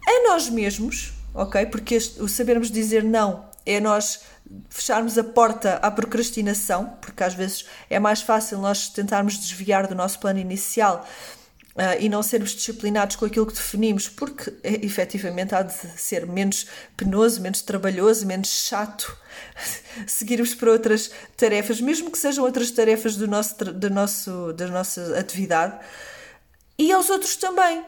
a 0.08 0.30
nós 0.30 0.50
mesmos, 0.50 1.12
ok? 1.36 1.66
Porque 1.66 1.96
este, 1.96 2.22
o 2.22 2.30
sabermos 2.30 2.72
dizer 2.72 3.04
não 3.04 3.49
é 3.66 3.80
nós 3.80 4.22
fecharmos 4.70 5.18
a 5.18 5.24
porta 5.24 5.76
à 5.76 5.92
procrastinação, 5.92 6.98
porque 7.02 7.24
às 7.24 7.34
vezes 7.34 7.66
é 7.90 8.00
mais 8.00 8.22
fácil 8.22 8.58
nós 8.60 8.90
tentarmos 8.90 9.38
desviar 9.38 9.88
do 9.88 9.96
nosso 9.96 10.20
plano 10.20 10.40
inicial 10.40 11.06
Uh, 11.76 11.96
e 11.98 12.10
não 12.10 12.22
sermos 12.22 12.50
disciplinados 12.56 13.16
com 13.16 13.24
aquilo 13.24 13.46
que 13.46 13.54
definimos, 13.54 14.10
porque 14.10 14.52
é, 14.64 14.86
efetivamente 14.86 15.56
há 15.56 15.62
de 15.62 15.74
ser 15.74 16.26
menos 16.26 16.66
penoso, 16.98 17.40
menos 17.40 17.62
trabalhoso, 17.62 18.26
menos 18.26 18.50
chato 18.50 19.16
seguirmos 20.06 20.54
para 20.56 20.72
outras 20.72 21.10
tarefas, 21.38 21.80
mesmo 21.80 22.12
que 22.12 22.18
sejam 22.18 22.44
outras 22.44 22.70
tarefas 22.72 23.16
do 23.16 23.30
nosso, 23.30 23.56
do 23.72 23.90
nosso, 23.90 24.52
da 24.54 24.68
nossa 24.68 25.18
atividade, 25.18 25.80
e 26.78 26.92
aos 26.92 27.10
outros 27.10 27.38
também. 27.38 27.82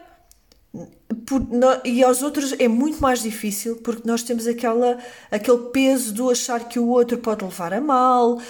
Por, 1.26 1.40
no, 1.40 1.66
e 1.84 2.02
aos 2.02 2.22
outros 2.22 2.54
é 2.58 2.66
muito 2.66 2.98
mais 2.98 3.22
difícil 3.22 3.76
porque 3.76 4.08
nós 4.08 4.22
temos 4.22 4.46
aquela, 4.46 4.96
aquele 5.30 5.58
peso 5.70 6.14
do 6.14 6.30
achar 6.30 6.66
que 6.66 6.78
o 6.78 6.88
outro 6.88 7.18
pode 7.18 7.44
levar 7.44 7.74
a 7.74 7.80
mal, 7.80 8.36
uh, 8.36 8.40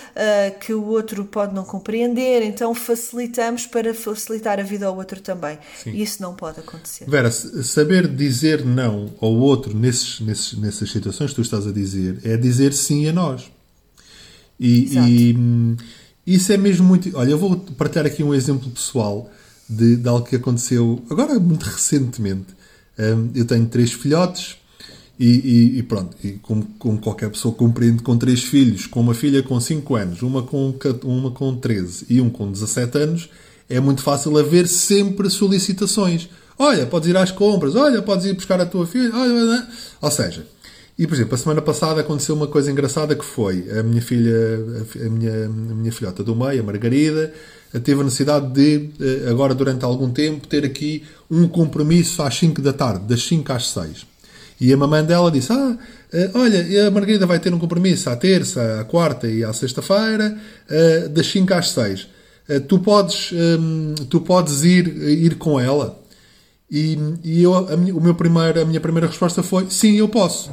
que 0.61 0.73
o 0.73 0.85
outro 0.87 1.25
pode 1.25 1.53
não 1.53 1.65
compreender, 1.65 2.43
então 2.43 2.73
facilitamos 2.73 3.67
para 3.67 3.93
facilitar 3.93 4.61
a 4.61 4.63
vida 4.63 4.87
ao 4.87 4.97
outro 4.97 5.21
também. 5.21 5.59
Sim. 5.83 5.91
E 5.91 6.03
isso 6.03 6.23
não 6.23 6.33
pode 6.35 6.61
acontecer. 6.61 7.11
Vera, 7.11 7.33
saber 7.33 8.07
dizer 8.07 8.65
não 8.65 9.13
ao 9.21 9.33
outro 9.33 9.77
nesses, 9.77 10.21
nesses, 10.21 10.53
nessas 10.57 10.93
situações 10.93 11.31
que 11.31 11.37
tu 11.37 11.43
estás 11.43 11.67
a 11.67 11.73
dizer 11.73 12.21
é 12.23 12.37
dizer 12.37 12.73
sim 12.73 13.09
a 13.09 13.13
nós. 13.13 13.51
E, 14.61 14.97
e 14.97 15.35
hum, 15.37 15.77
isso 16.25 16.53
é 16.53 16.57
mesmo 16.57 16.87
muito. 16.87 17.11
Olha, 17.17 17.33
eu 17.33 17.39
vou 17.39 17.57
partilhar 17.77 18.07
aqui 18.07 18.23
um 18.23 18.33
exemplo 18.33 18.71
pessoal 18.71 19.29
de, 19.73 19.97
de 19.97 20.09
algo 20.09 20.27
que 20.27 20.37
aconteceu 20.37 21.03
agora 21.11 21.39
muito 21.39 21.65
recentemente. 21.65 22.47
Um, 22.99 23.31
eu 23.35 23.45
tenho 23.45 23.67
três 23.67 23.93
filhotes 23.93 24.57
e, 25.19 25.27
e, 25.27 25.79
e 25.79 25.83
pronto, 25.83 26.17
e 26.23 26.33
como, 26.33 26.65
como, 26.79 26.99
qualquer 26.99 27.31
pessoa 27.31 27.55
compreende, 27.55 28.03
com 28.03 28.17
três 28.17 28.43
filhos, 28.43 28.87
com 28.87 29.01
uma 29.01 29.15
filha 29.15 29.43
com 29.43 29.59
5 29.61 29.95
anos, 29.95 30.23
uma 30.23 30.43
com, 30.43 30.75
uma 31.05 31.31
com 31.31 31.57
13 31.57 32.07
e 32.09 32.21
um 32.21 32.29
com 32.29 32.51
17 32.51 32.99
anos, 32.99 33.31
é 33.69 33.79
muito 33.81 34.03
fácil 34.03 34.37
haver 34.37 34.67
sempre 34.67 35.31
solicitações. 35.31 36.29
Olha, 36.59 36.87
podes 36.87 37.09
ir 37.09 37.17
às 37.17 37.31
compras, 37.31 37.75
olha, 37.75 38.03
podes 38.03 38.27
ir 38.27 38.35
buscar 38.35 38.61
a 38.61 38.67
tua 38.67 38.87
filha, 38.87 39.11
olha, 39.15 39.67
ou 40.01 40.11
seja, 40.11 40.47
e 40.99 41.07
por 41.07 41.15
exemplo, 41.15 41.35
a 41.35 41.39
semana 41.39 41.63
passada 41.63 42.01
aconteceu 42.01 42.35
uma 42.35 42.47
coisa 42.47 42.71
engraçada 42.71 43.15
que 43.15 43.25
foi 43.25 43.67
a 43.79 43.83
minha 43.83 44.03
filha, 44.03 44.37
a 45.05 45.09
minha, 45.09 45.47
a 45.47 45.49
minha 45.49 45.93
filhota 45.93 46.23
do 46.23 46.37
meio, 46.37 46.61
a 46.61 46.65
Margarida, 46.65 47.33
teve 47.81 48.01
a 48.01 48.05
necessidade 48.05 48.53
de, 48.53 48.91
eh, 49.01 49.31
agora 49.31 49.55
durante 49.55 49.85
algum 49.85 50.11
tempo, 50.11 50.47
ter 50.47 50.65
aqui 50.65 51.03
um 51.31 51.49
compromisso 51.49 52.23
às 52.23 52.35
5 52.37 52.61
da 52.61 52.73
tarde, 52.73 53.05
das 53.07 53.23
5 53.23 53.53
às 53.53 53.69
6. 53.69 54.07
E 54.61 54.73
a 54.73 54.77
mamãe 54.77 55.05
dela 55.05 55.31
disse: 55.31 55.53
Ah, 55.53 55.77
eh, 56.13 56.31
olha, 56.35 56.87
a 56.87 56.91
Margarida 56.91 57.27
vai 57.27 57.41
ter 57.41 57.53
um 57.53 57.59
compromisso 57.59 58.11
à 58.11 58.17
terça, 58.17 58.81
à 58.81 58.85
quarta 58.85 59.27
e 59.27 59.43
à 59.43 59.53
sexta-feira, 59.53 60.37
eh, 60.69 61.09
das 61.09 61.27
5 61.27 61.55
às 61.55 61.71
6. 61.71 62.09
Tu 62.69 62.79
podes, 62.81 63.31
ehm, 63.33 63.95
tu 64.11 64.21
podes 64.21 64.65
ir, 64.65 64.87
ir 64.89 65.37
com 65.37 65.59
ela? 65.59 65.99
E, 66.71 66.99
e 67.23 67.43
eu, 67.43 67.55
a, 67.55 67.77
minha, 67.77 67.95
o 67.95 68.01
meu 68.01 68.15
primeiro, 68.15 68.61
a 68.61 68.65
minha 68.65 68.81
primeira 68.81 69.07
resposta 69.07 69.43
foi: 69.43 69.67
Sim, 69.71 69.97
eu 69.97 70.09
posso. 70.09 70.51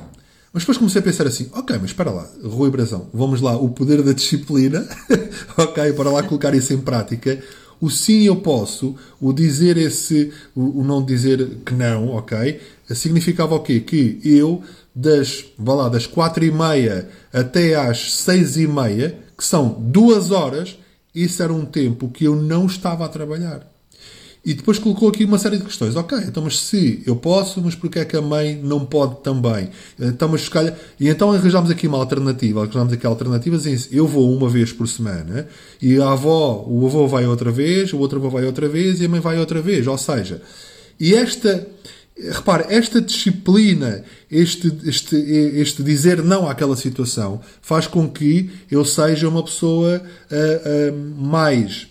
Mas 0.51 0.63
depois 0.63 0.77
comecei 0.77 0.99
a 0.99 1.03
pensar 1.03 1.27
assim, 1.27 1.49
ok, 1.53 1.77
mas 1.79 1.91
espera 1.91 2.09
lá, 2.09 2.27
Rui 2.43 2.71
Brazão, 2.71 3.07
vamos 3.13 3.39
lá, 3.39 3.55
o 3.55 3.69
poder 3.69 4.01
da 4.01 4.13
disciplina, 4.13 4.87
ok, 5.55 5.93
para 5.93 6.09
lá 6.09 6.23
colocar 6.23 6.55
isso 6.55 6.73
em 6.73 6.79
prática, 6.79 7.39
o 7.79 7.89
sim 7.89 8.23
eu 8.23 8.35
posso, 8.37 8.95
o 9.21 9.31
dizer 9.31 9.77
esse, 9.77 10.33
o, 10.55 10.81
o 10.81 10.83
não 10.83 11.03
dizer 11.03 11.59
que 11.65 11.73
não, 11.73 12.09
ok, 12.09 12.59
significava 12.89 13.55
o 13.55 13.59
quê? 13.61 13.79
Que 13.79 14.19
eu, 14.23 14.63
das, 14.93 15.45
vá 15.57 15.75
lá, 15.75 15.89
das 15.89 16.07
quatro 16.07 16.43
e 16.43 16.51
meia 16.51 17.07
até 17.31 17.75
às 17.75 18.15
seis 18.15 18.57
e 18.57 18.67
meia, 18.67 19.17
que 19.37 19.45
são 19.45 19.69
duas 19.79 20.31
horas, 20.31 20.77
isso 21.13 21.41
era 21.41 21.53
um 21.53 21.65
tempo 21.65 22.09
que 22.09 22.25
eu 22.25 22.35
não 22.35 22.65
estava 22.65 23.05
a 23.05 23.09
trabalhar. 23.09 23.65
E 24.43 24.53
depois 24.53 24.79
colocou 24.79 25.09
aqui 25.09 25.25
uma 25.25 25.37
série 25.37 25.57
de 25.57 25.65
questões. 25.65 25.95
Ok, 25.97 26.17
então, 26.25 26.41
mas 26.41 26.59
se 26.59 27.03
eu 27.05 27.15
posso, 27.15 27.61
mas 27.61 27.75
porquê 27.75 27.99
é 27.99 28.05
que 28.05 28.15
a 28.15 28.21
mãe 28.21 28.59
não 28.63 28.85
pode 28.85 29.21
também? 29.21 29.69
Então, 29.99 30.29
mas 30.29 30.47
calhar... 30.47 30.75
E 30.97 31.09
então 31.09 31.31
arranjámos 31.31 31.69
aqui 31.69 31.87
uma 31.87 31.97
alternativa. 31.97 32.61
Arranjámos 32.61 32.93
aqui 32.93 33.05
alternativas 33.05 33.65
em 33.65 33.77
eu 33.91 34.07
vou 34.07 34.33
uma 34.33 34.49
vez 34.49 34.71
por 34.71 34.87
semana 34.87 35.47
e 35.81 35.99
a 35.99 36.11
avó, 36.11 36.65
o 36.67 36.85
avô 36.85 37.05
vai 37.05 37.25
outra 37.25 37.51
vez, 37.51 37.91
o 37.91 37.97
outro 37.97 38.17
avô 38.17 38.29
vai 38.29 38.45
outra 38.45 38.69
vez 38.69 39.01
e 39.01 39.05
a 39.05 39.09
mãe 39.09 39.19
vai 39.19 39.37
outra 39.37 39.61
vez. 39.61 39.85
Ou 39.87 39.97
seja, 39.97 40.41
e 40.99 41.13
esta. 41.13 41.67
Repare, 42.31 42.65
esta 42.67 42.99
disciplina, 42.99 44.03
este, 44.29 44.73
este, 44.83 45.15
este 45.15 45.81
dizer 45.81 46.21
não 46.21 46.49
àquela 46.49 46.75
situação, 46.75 47.39
faz 47.61 47.87
com 47.87 48.09
que 48.09 48.49
eu 48.69 48.83
seja 48.83 49.29
uma 49.29 49.41
pessoa 49.41 50.01
uh, 50.29 50.91
uh, 50.91 51.25
mais 51.25 51.88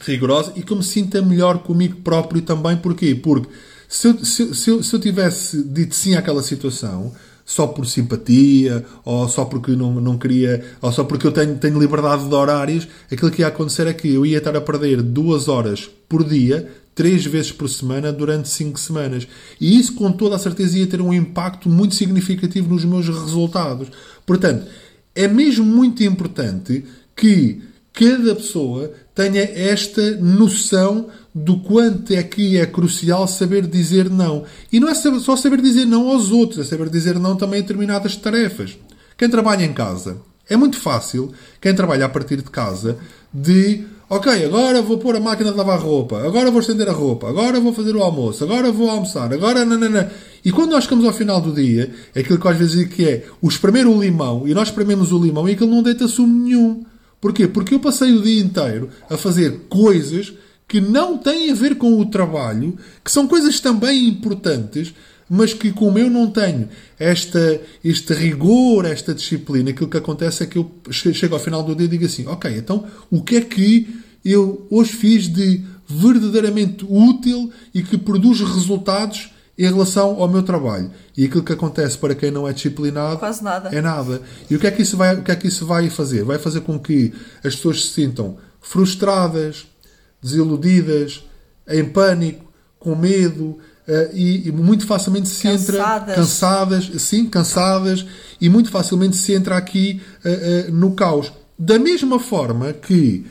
rigorosa 0.00 0.52
e 0.56 0.62
que 0.62 0.72
eu 0.72 0.76
me 0.76 0.82
sinta 0.82 1.20
melhor 1.22 1.58
comigo 1.58 1.96
próprio 2.02 2.42
também. 2.42 2.76
Porquê? 2.76 3.14
Porque 3.14 3.48
se 3.88 4.08
eu, 4.08 4.24
se, 4.24 4.54
se, 4.54 4.70
eu, 4.70 4.82
se 4.82 4.94
eu 4.94 5.00
tivesse 5.00 5.62
dito 5.62 5.94
sim 5.94 6.14
àquela 6.14 6.42
situação, 6.42 7.12
só 7.44 7.66
por 7.66 7.84
simpatia, 7.84 8.84
ou 9.04 9.28
só 9.28 9.44
porque 9.44 9.72
não, 9.72 9.94
não 10.00 10.16
queria, 10.16 10.64
ou 10.80 10.92
só 10.92 11.02
porque 11.02 11.26
eu 11.26 11.32
tenho, 11.32 11.58
tenho 11.58 11.80
liberdade 11.80 12.28
de 12.28 12.34
horários, 12.34 12.86
aquilo 13.10 13.30
que 13.30 13.42
ia 13.42 13.48
acontecer 13.48 13.88
é 13.88 13.92
que 13.92 14.14
eu 14.14 14.24
ia 14.24 14.38
estar 14.38 14.56
a 14.56 14.60
perder 14.60 15.02
duas 15.02 15.48
horas 15.48 15.90
por 16.08 16.22
dia, 16.22 16.70
três 16.94 17.24
vezes 17.24 17.50
por 17.50 17.68
semana, 17.68 18.12
durante 18.12 18.48
cinco 18.48 18.78
semanas. 18.78 19.26
E 19.60 19.78
isso, 19.78 19.94
com 19.94 20.12
toda 20.12 20.36
a 20.36 20.38
certeza, 20.38 20.78
ia 20.78 20.86
ter 20.86 21.00
um 21.00 21.12
impacto 21.12 21.68
muito 21.68 21.96
significativo 21.96 22.72
nos 22.72 22.84
meus 22.84 23.08
resultados. 23.08 23.88
Portanto, 24.24 24.66
é 25.14 25.26
mesmo 25.26 25.64
muito 25.64 26.04
importante 26.04 26.84
que 27.16 27.62
cada 27.92 28.36
pessoa 28.36 28.92
tenha 29.20 29.42
esta 29.42 30.16
noção 30.16 31.08
do 31.34 31.58
quanto 31.58 32.14
é 32.14 32.22
que 32.22 32.56
é 32.56 32.64
crucial 32.64 33.28
saber 33.28 33.66
dizer 33.66 34.08
não. 34.08 34.44
E 34.72 34.80
não 34.80 34.88
é 34.88 34.94
só 34.94 35.36
saber 35.36 35.60
dizer 35.60 35.84
não 35.84 36.08
aos 36.08 36.30
outros, 36.30 36.58
é 36.58 36.64
saber 36.64 36.88
dizer 36.88 37.18
não 37.18 37.36
também 37.36 37.58
a 37.58 37.62
determinadas 37.62 38.16
tarefas. 38.16 38.78
Quem 39.18 39.28
trabalha 39.28 39.62
em 39.62 39.74
casa, 39.74 40.16
é 40.48 40.56
muito 40.56 40.78
fácil, 40.78 41.32
quem 41.60 41.74
trabalha 41.74 42.06
a 42.06 42.08
partir 42.08 42.36
de 42.36 42.50
casa, 42.50 42.96
de 43.32 43.84
ok, 44.08 44.42
agora 44.42 44.80
vou 44.80 44.96
pôr 44.96 45.14
a 45.16 45.20
máquina 45.20 45.52
de 45.52 45.56
lavar 45.58 45.78
roupa, 45.78 46.26
agora 46.26 46.50
vou 46.50 46.60
estender 46.60 46.88
a 46.88 46.92
roupa, 46.92 47.28
agora 47.28 47.60
vou 47.60 47.74
fazer 47.74 47.94
o 47.94 48.02
almoço, 48.02 48.42
agora 48.42 48.72
vou 48.72 48.88
almoçar, 48.88 49.30
agora 49.34 49.66
nanana. 49.66 50.10
E 50.42 50.50
quando 50.50 50.70
nós 50.70 50.84
chegamos 50.84 51.04
ao 51.04 51.12
final 51.12 51.42
do 51.42 51.52
dia, 51.52 51.92
é 52.14 52.20
aquilo 52.20 52.40
que 52.40 52.48
às 52.48 52.56
vezes 52.56 52.72
digo 52.72 52.90
que 52.90 53.04
é 53.04 53.26
o 53.42 53.48
espremer 53.48 53.86
o 53.86 54.00
limão, 54.00 54.48
e 54.48 54.54
nós 54.54 54.68
esprememos 54.68 55.12
o 55.12 55.22
limão 55.22 55.46
e 55.46 55.52
aquilo 55.52 55.70
não 55.70 55.82
deita 55.82 56.08
sumo 56.08 56.44
nenhum. 56.44 56.84
Porquê? 57.20 57.46
Porque 57.46 57.74
eu 57.74 57.80
passei 57.80 58.12
o 58.12 58.22
dia 58.22 58.40
inteiro 58.40 58.88
a 59.08 59.16
fazer 59.16 59.66
coisas 59.68 60.32
que 60.66 60.80
não 60.80 61.18
têm 61.18 61.50
a 61.50 61.54
ver 61.54 61.76
com 61.76 61.98
o 61.98 62.06
trabalho, 62.06 62.78
que 63.04 63.10
são 63.10 63.26
coisas 63.26 63.58
também 63.60 64.08
importantes, 64.08 64.94
mas 65.28 65.52
que 65.52 65.72
como 65.72 65.98
eu 65.98 66.08
não 66.08 66.30
tenho 66.30 66.68
esta, 66.98 67.60
este 67.84 68.14
rigor, 68.14 68.84
esta 68.84 69.14
disciplina, 69.14 69.70
aquilo 69.70 69.90
que 69.90 69.96
acontece 69.96 70.42
é 70.42 70.46
que 70.46 70.58
eu 70.58 70.70
chego 70.90 71.34
ao 71.34 71.40
final 71.40 71.62
do 71.62 71.74
dia 71.74 71.86
e 71.86 71.88
digo 71.88 72.06
assim, 72.06 72.26
ok, 72.26 72.56
então 72.56 72.84
o 73.10 73.22
que 73.22 73.36
é 73.36 73.40
que 73.40 73.88
eu 74.24 74.66
hoje 74.70 74.92
fiz 74.92 75.28
de 75.28 75.62
verdadeiramente 75.86 76.84
útil 76.88 77.50
e 77.74 77.82
que 77.82 77.98
produz 77.98 78.40
resultados 78.40 79.30
em 79.60 79.64
relação 79.66 80.20
ao 80.20 80.26
meu 80.26 80.42
trabalho. 80.42 80.90
E 81.14 81.26
aquilo 81.26 81.44
que 81.44 81.52
acontece 81.52 81.98
para 81.98 82.14
quem 82.14 82.30
não 82.30 82.48
é 82.48 82.52
disciplinado 82.54 83.18
Quase 83.18 83.44
nada. 83.44 83.68
é 83.68 83.82
nada. 83.82 84.22
E 84.48 84.56
o 84.56 84.58
que 84.58 84.66
é 84.66 84.70
que 84.70 84.80
isso 84.80 84.96
vai, 84.96 85.14
o 85.14 85.22
que 85.22 85.30
é 85.30 85.36
que 85.36 85.48
isso 85.48 85.66
vai 85.66 85.90
fazer? 85.90 86.24
Vai 86.24 86.38
fazer 86.38 86.62
com 86.62 86.78
que 86.78 87.12
as 87.44 87.54
pessoas 87.54 87.84
se 87.84 87.90
sintam 87.90 88.38
frustradas, 88.58 89.66
desiludidas, 90.22 91.22
em 91.68 91.84
pânico, 91.84 92.50
com 92.78 92.96
medo, 92.96 93.58
Uh, 93.88 94.14
e, 94.14 94.46
e, 94.46 94.52
muito 94.52 94.86
facilmente 94.86 95.28
se 95.28 95.42
cansadas. 95.42 96.02
entra 96.02 96.14
cansadas, 96.14 96.90
sim, 97.02 97.26
cansadas, 97.26 98.06
e 98.40 98.48
muito 98.48 98.70
facilmente 98.70 99.16
se 99.16 99.32
entra 99.32 99.56
aqui 99.56 100.00
uh, 100.24 100.68
uh, 100.68 100.72
no 100.72 100.92
caos. 100.92 101.32
Da 101.58 101.76
mesma 101.76 102.20
forma 102.20 102.72
que 102.72 103.26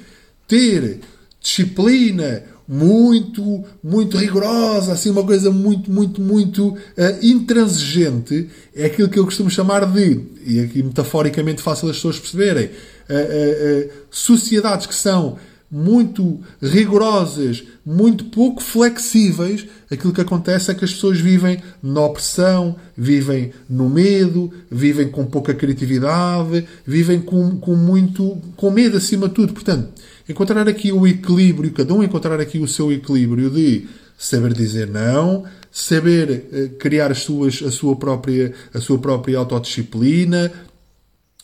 ter 0.46 1.00
disciplina, 1.40 2.44
muito, 2.72 3.64
muito 3.84 4.16
rigorosa, 4.16 4.94
assim, 4.94 5.10
uma 5.10 5.24
coisa 5.24 5.50
muito, 5.50 5.92
muito, 5.92 6.22
muito 6.22 6.68
uh, 6.68 6.78
intransigente, 7.20 8.48
é 8.76 8.86
aquilo 8.86 9.10
que 9.10 9.18
eu 9.18 9.26
costumo 9.26 9.50
chamar 9.50 9.88
de, 9.88 10.22
e 10.46 10.60
aqui 10.60 10.84
metaforicamente 10.84 11.64
fácil 11.64 11.90
as 11.90 11.96
pessoas 11.96 12.20
perceberem, 12.20 12.66
uh, 12.66 12.70
uh, 12.70 13.92
sociedades 14.12 14.86
que 14.86 14.94
são 14.94 15.40
muito 15.72 16.40
rigorosas, 16.62 17.64
muito 17.84 18.26
pouco 18.26 18.62
flexíveis, 18.62 19.66
aquilo 19.90 20.14
que 20.14 20.22
acontece 20.22 20.70
é 20.70 20.76
que 20.76 20.86
as 20.86 20.94
pessoas 20.94 21.20
vivem 21.20 21.62
na 21.82 22.02
opressão, 22.02 22.76
vivem 22.96 23.52
no 23.68 23.90
medo, 23.90 24.52
vivem 24.70 25.10
com 25.10 25.26
pouca 25.26 25.54
criatividade, 25.54 26.68
vivem 26.86 27.20
com, 27.20 27.58
com 27.58 27.76
muito 27.76 28.38
com 28.56 28.72
medo 28.72 28.98
acima 28.98 29.28
de 29.28 29.36
tudo. 29.36 29.54
Portanto, 29.54 29.90
encontrar 30.30 30.70
aqui 30.70 30.92
o 30.92 31.08
equilíbrio, 31.08 31.72
cada 31.72 31.92
um 31.94 32.04
encontrar 32.04 32.40
aqui 32.40 32.60
o 32.60 32.68
seu 32.68 32.92
equilíbrio 32.92 33.50
de 33.50 33.88
saber 34.16 34.54
dizer 34.54 34.88
não, 34.88 35.44
saber 35.72 36.46
uh, 36.52 36.70
criar 36.78 37.12
as 37.12 37.20
suas, 37.20 37.64
a, 37.64 37.72
sua 37.72 37.96
própria, 37.96 38.54
a 38.72 38.80
sua 38.80 39.00
própria 39.00 39.40
autodisciplina, 39.40 40.52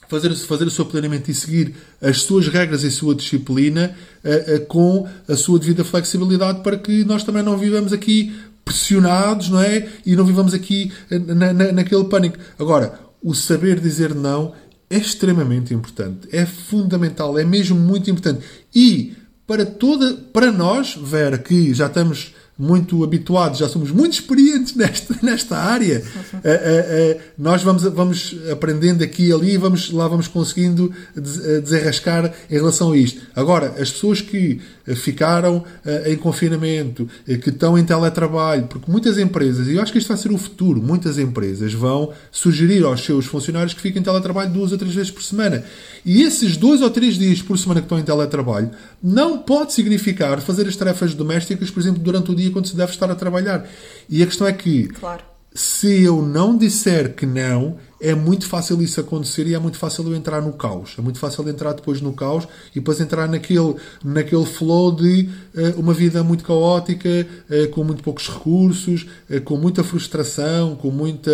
fazer, 0.07 0.33
fazer 0.35 0.65
o 0.65 0.71
seu 0.71 0.85
planeamento 0.85 1.31
e 1.31 1.33
seguir 1.33 1.73
as 1.99 2.21
suas 2.21 2.47
regras 2.47 2.83
e 2.83 2.87
a 2.87 2.91
sua 2.91 3.15
disciplina 3.15 3.95
uh, 4.23 4.55
uh, 4.55 4.65
com 4.67 5.09
a 5.27 5.35
sua 5.35 5.57
devida 5.57 5.83
flexibilidade 5.83 6.61
para 6.61 6.77
que 6.77 7.03
nós 7.03 7.23
também 7.23 7.41
não 7.41 7.57
vivamos 7.57 7.91
aqui 7.91 8.35
pressionados, 8.63 9.49
não 9.49 9.61
é? 9.61 9.87
E 10.05 10.15
não 10.15 10.25
vivamos 10.25 10.53
aqui 10.53 10.91
na, 11.09 11.53
na, 11.53 11.71
naquele 11.71 12.03
pânico. 12.05 12.37
Agora, 12.57 12.99
o 13.23 13.33
saber 13.33 13.79
dizer 13.79 14.13
não 14.13 14.53
é 14.89 14.97
extremamente 14.97 15.73
importante, 15.73 16.27
é 16.31 16.45
fundamental, 16.45 17.37
é 17.37 17.43
mesmo 17.43 17.77
muito 17.79 18.09
importante. 18.09 18.45
E 18.73 19.15
para 19.47 19.65
toda, 19.65 20.13
para 20.33 20.51
nós, 20.51 20.95
Vera, 20.95 21.37
que 21.37 21.73
já 21.73 21.87
estamos 21.87 22.33
muito 22.57 23.03
habituados, 23.03 23.59
já 23.59 23.67
somos 23.67 23.91
muito 23.91 24.13
experientes 24.13 24.75
nesta, 24.75 25.15
nesta 25.21 25.57
área, 25.57 26.01
uh, 26.01 26.37
uh, 26.37 26.39
uh, 26.39 27.21
nós 27.37 27.61
vamos, 27.61 27.83
vamos 27.83 28.35
aprendendo 28.49 29.03
aqui 29.03 29.27
e 29.27 29.33
ali, 29.33 29.57
vamos, 29.57 29.91
lá 29.91 30.07
vamos 30.07 30.27
conseguindo 30.27 30.91
desenrascar 31.13 32.33
em 32.49 32.53
relação 32.53 32.93
a 32.93 32.97
isto. 32.97 33.21
Agora, 33.35 33.75
as 33.77 33.91
pessoas 33.91 34.21
que 34.21 34.61
ficaram 34.95 35.63
em 36.05 36.15
confinamento, 36.15 37.09
que 37.25 37.49
estão 37.49 37.77
em 37.77 37.83
teletrabalho, 37.83 38.67
porque 38.67 38.89
muitas 38.89 39.17
empresas, 39.17 39.67
e 39.67 39.75
eu 39.75 39.81
acho 39.81 39.91
que 39.91 39.97
isto 39.97 40.07
vai 40.07 40.17
ser 40.17 40.31
o 40.31 40.37
futuro, 40.37 40.81
muitas 40.81 41.17
empresas 41.17 41.73
vão 41.73 42.13
sugerir 42.31 42.83
aos 42.83 43.03
seus 43.03 43.25
funcionários 43.25 43.73
que 43.73 43.81
fiquem 43.81 43.99
em 44.01 44.03
teletrabalho 44.05 44.51
duas 44.51 44.71
ou 44.71 44.77
três 44.77 44.93
vezes 44.93 45.11
por 45.11 45.23
semana. 45.23 45.63
E 46.05 46.21
esses 46.21 46.55
dois 46.55 46.81
ou 46.81 46.89
três 46.89 47.15
dias 47.15 47.41
por 47.41 47.57
semana 47.57 47.81
que 47.81 47.85
estão 47.85 47.99
em 47.99 48.03
teletrabalho 48.03 48.69
não 49.07 49.37
pode 49.37 49.71
significar 49.71 50.41
fazer 50.41 50.67
as 50.67 50.75
tarefas 50.75 51.13
domésticas, 51.13 51.69
por 51.69 51.79
exemplo, 51.79 52.01
durante 52.01 52.31
o 52.31 52.35
dia 52.35 52.49
quando 52.49 52.67
se 52.67 52.75
deve 52.75 52.91
estar 52.91 53.09
a 53.11 53.13
trabalhar. 53.13 53.63
E 54.09 54.23
a 54.23 54.25
questão 54.25 54.47
é 54.47 54.51
que 54.51 54.87
claro. 54.87 55.23
se 55.53 56.01
eu 56.03 56.23
não 56.23 56.57
disser 56.57 57.13
que 57.13 57.23
não, 57.23 57.77
é 57.99 58.13
muito 58.13 58.47
fácil 58.47 58.81
isso 58.81 58.99
acontecer 58.99 59.47
e 59.47 59.53
é 59.53 59.59
muito 59.59 59.77
fácil 59.77 60.05
eu 60.05 60.15
entrar 60.15 60.41
no 60.41 60.53
caos. 60.53 60.95
É 60.97 61.01
muito 61.01 61.17
fácil 61.17 61.47
entrar 61.47 61.73
depois 61.73 62.01
no 62.01 62.13
caos 62.13 62.47
e 62.71 62.75
depois 62.75 62.99
entrar 62.99 63.27
naquele, 63.27 63.75
naquele 64.03 64.45
flow 64.45 64.91
de 64.91 65.29
uh, 65.55 65.79
uma 65.79 65.93
vida 65.93 66.23
muito 66.23 66.43
caótica, 66.43 67.09
uh, 67.49 67.69
com 67.69 67.83
muito 67.83 68.03
poucos 68.03 68.27
recursos, 68.27 69.05
uh, 69.29 69.41
com 69.41 69.57
muita 69.57 69.83
frustração, 69.83 70.75
com 70.75 70.91
muita, 70.91 71.31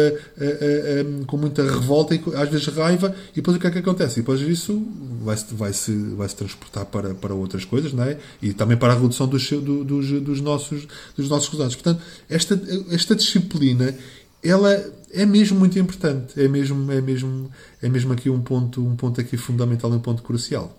um, 1.05 1.23
com 1.25 1.37
muita 1.37 1.63
revolta 1.63 2.13
e 2.13 2.21
às 2.35 2.49
vezes 2.49 2.67
raiva. 2.67 3.15
E 3.31 3.35
depois 3.35 3.57
o 3.57 3.59
que 3.59 3.67
é 3.67 3.71
que 3.71 3.79
acontece? 3.79 4.19
E 4.19 4.21
depois 4.21 4.39
isso 4.41 4.81
vai-se 5.23 5.53
vai 5.53 5.73
-se, 5.73 5.91
vai 6.15 6.29
-se 6.29 6.35
transportar 6.35 6.85
para, 6.85 7.13
para 7.15 7.33
outras 7.33 7.65
coisas 7.65 7.93
não 7.93 8.03
é? 8.03 8.17
e 8.41 8.53
também 8.53 8.77
para 8.77 8.93
a 8.93 8.95
redução 8.95 9.27
dos, 9.27 9.49
do, 9.49 9.83
dos, 9.83 10.11
dos, 10.21 10.41
nossos, 10.41 10.87
dos 11.17 11.27
nossos 11.27 11.47
resultados. 11.49 11.75
Portanto, 11.75 12.01
esta, 12.29 12.59
esta 12.91 13.15
disciplina 13.15 13.95
ela 14.43 14.91
é 15.13 15.25
mesmo 15.25 15.59
muito 15.59 15.77
importante. 15.77 16.41
É 16.41 16.47
mesmo, 16.47 16.91
é 16.91 17.01
mesmo, 17.01 17.51
é 17.81 17.89
mesmo 17.89 18.13
aqui 18.13 18.29
um 18.29 18.41
ponto, 18.41 18.85
um 18.85 18.95
ponto 18.95 19.19
aqui 19.19 19.37
fundamental, 19.37 19.91
um 19.91 19.99
ponto 19.99 20.23
crucial. 20.23 20.77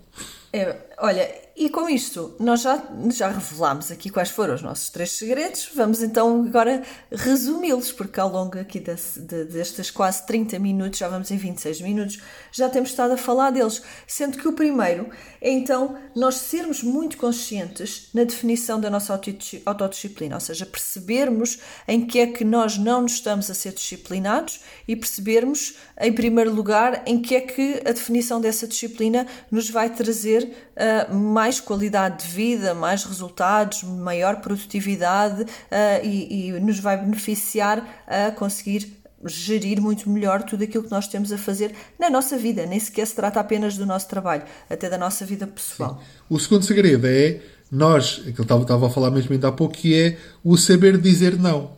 É, 0.51 0.75
olha, 0.99 1.27
e 1.55 1.69
com 1.69 1.87
isto, 1.87 2.35
nós 2.39 2.61
já, 2.61 2.83
já 3.11 3.27
revelámos 3.27 3.91
aqui 3.91 4.09
quais 4.09 4.31
foram 4.31 4.55
os 4.55 4.63
nossos 4.63 4.89
três 4.89 5.11
segredos. 5.11 5.69
Vamos 5.75 6.01
então 6.01 6.43
agora 6.47 6.81
resumi-los, 7.11 7.91
porque 7.91 8.19
ao 8.19 8.27
longo 8.27 8.57
aqui 8.57 8.79
desse, 8.79 9.19
de, 9.19 9.45
destes 9.45 9.91
quase 9.91 10.25
30 10.25 10.57
minutos, 10.57 10.97
já 10.97 11.07
vamos 11.07 11.29
em 11.29 11.37
26 11.37 11.81
minutos, 11.81 12.19
já 12.51 12.69
temos 12.69 12.89
estado 12.89 13.13
a 13.13 13.17
falar 13.17 13.51
deles. 13.51 13.83
Sendo 14.07 14.39
que 14.39 14.47
o 14.47 14.53
primeiro 14.53 15.09
é 15.39 15.51
então 15.51 15.95
nós 16.15 16.35
sermos 16.35 16.81
muito 16.81 17.17
conscientes 17.17 18.09
na 18.15 18.23
definição 18.23 18.79
da 18.79 18.89
nossa 18.89 19.13
autodisciplina, 19.65 20.35
ou 20.35 20.41
seja, 20.41 20.65
percebermos 20.65 21.59
em 21.87 22.05
que 22.05 22.17
é 22.17 22.25
que 22.25 22.43
nós 22.43 22.79
não 22.79 23.03
nos 23.03 23.13
estamos 23.13 23.51
a 23.51 23.53
ser 23.53 23.73
disciplinados 23.73 24.61
e 24.87 24.95
percebermos, 24.95 25.75
em 25.99 26.11
primeiro 26.11 26.51
lugar, 26.51 27.03
em 27.05 27.21
que 27.21 27.35
é 27.35 27.41
que 27.41 27.81
a 27.85 27.91
definição 27.91 28.41
dessa 28.41 28.67
disciplina 28.67 29.27
nos 29.51 29.69
vai 29.69 29.91
trazer 29.91 30.51
uh, 30.75 31.13
mais 31.13 31.42
qualidade 31.59 32.25
de 32.25 32.33
vida, 32.33 32.73
mais 32.73 33.03
resultados, 33.03 33.83
maior 33.83 34.37
produtividade 34.37 35.43
uh, 35.43 35.47
e, 36.03 36.49
e 36.49 36.59
nos 36.59 36.79
vai 36.79 36.97
beneficiar 36.97 38.03
a 38.07 38.31
conseguir 38.31 39.03
gerir 39.25 39.81
muito 39.81 40.09
melhor 40.09 40.43
tudo 40.43 40.63
aquilo 40.63 40.83
que 40.83 40.91
nós 40.91 41.07
temos 41.07 41.31
a 41.31 41.37
fazer 41.37 41.73
na 41.99 42.09
nossa 42.09 42.37
vida. 42.37 42.65
Nem 42.65 42.79
sequer 42.79 43.07
se 43.07 43.15
trata 43.15 43.39
apenas 43.39 43.77
do 43.77 43.85
nosso 43.85 44.07
trabalho, 44.07 44.43
até 44.69 44.89
da 44.89 44.97
nossa 44.97 45.25
vida 45.25 45.47
pessoal. 45.47 45.99
Sim. 45.99 46.23
O 46.29 46.39
segundo 46.39 46.65
segredo 46.65 47.07
é 47.07 47.39
nós, 47.71 48.17
que 48.19 48.39
eu 48.39 48.43
estava 48.43 48.87
a 48.87 48.89
falar 48.89 49.11
mesmo 49.11 49.33
ainda 49.33 49.47
há 49.47 49.51
pouco, 49.51 49.75
que 49.75 49.95
é 49.95 50.17
o 50.43 50.57
saber 50.57 50.97
dizer 50.97 51.37
não. 51.37 51.71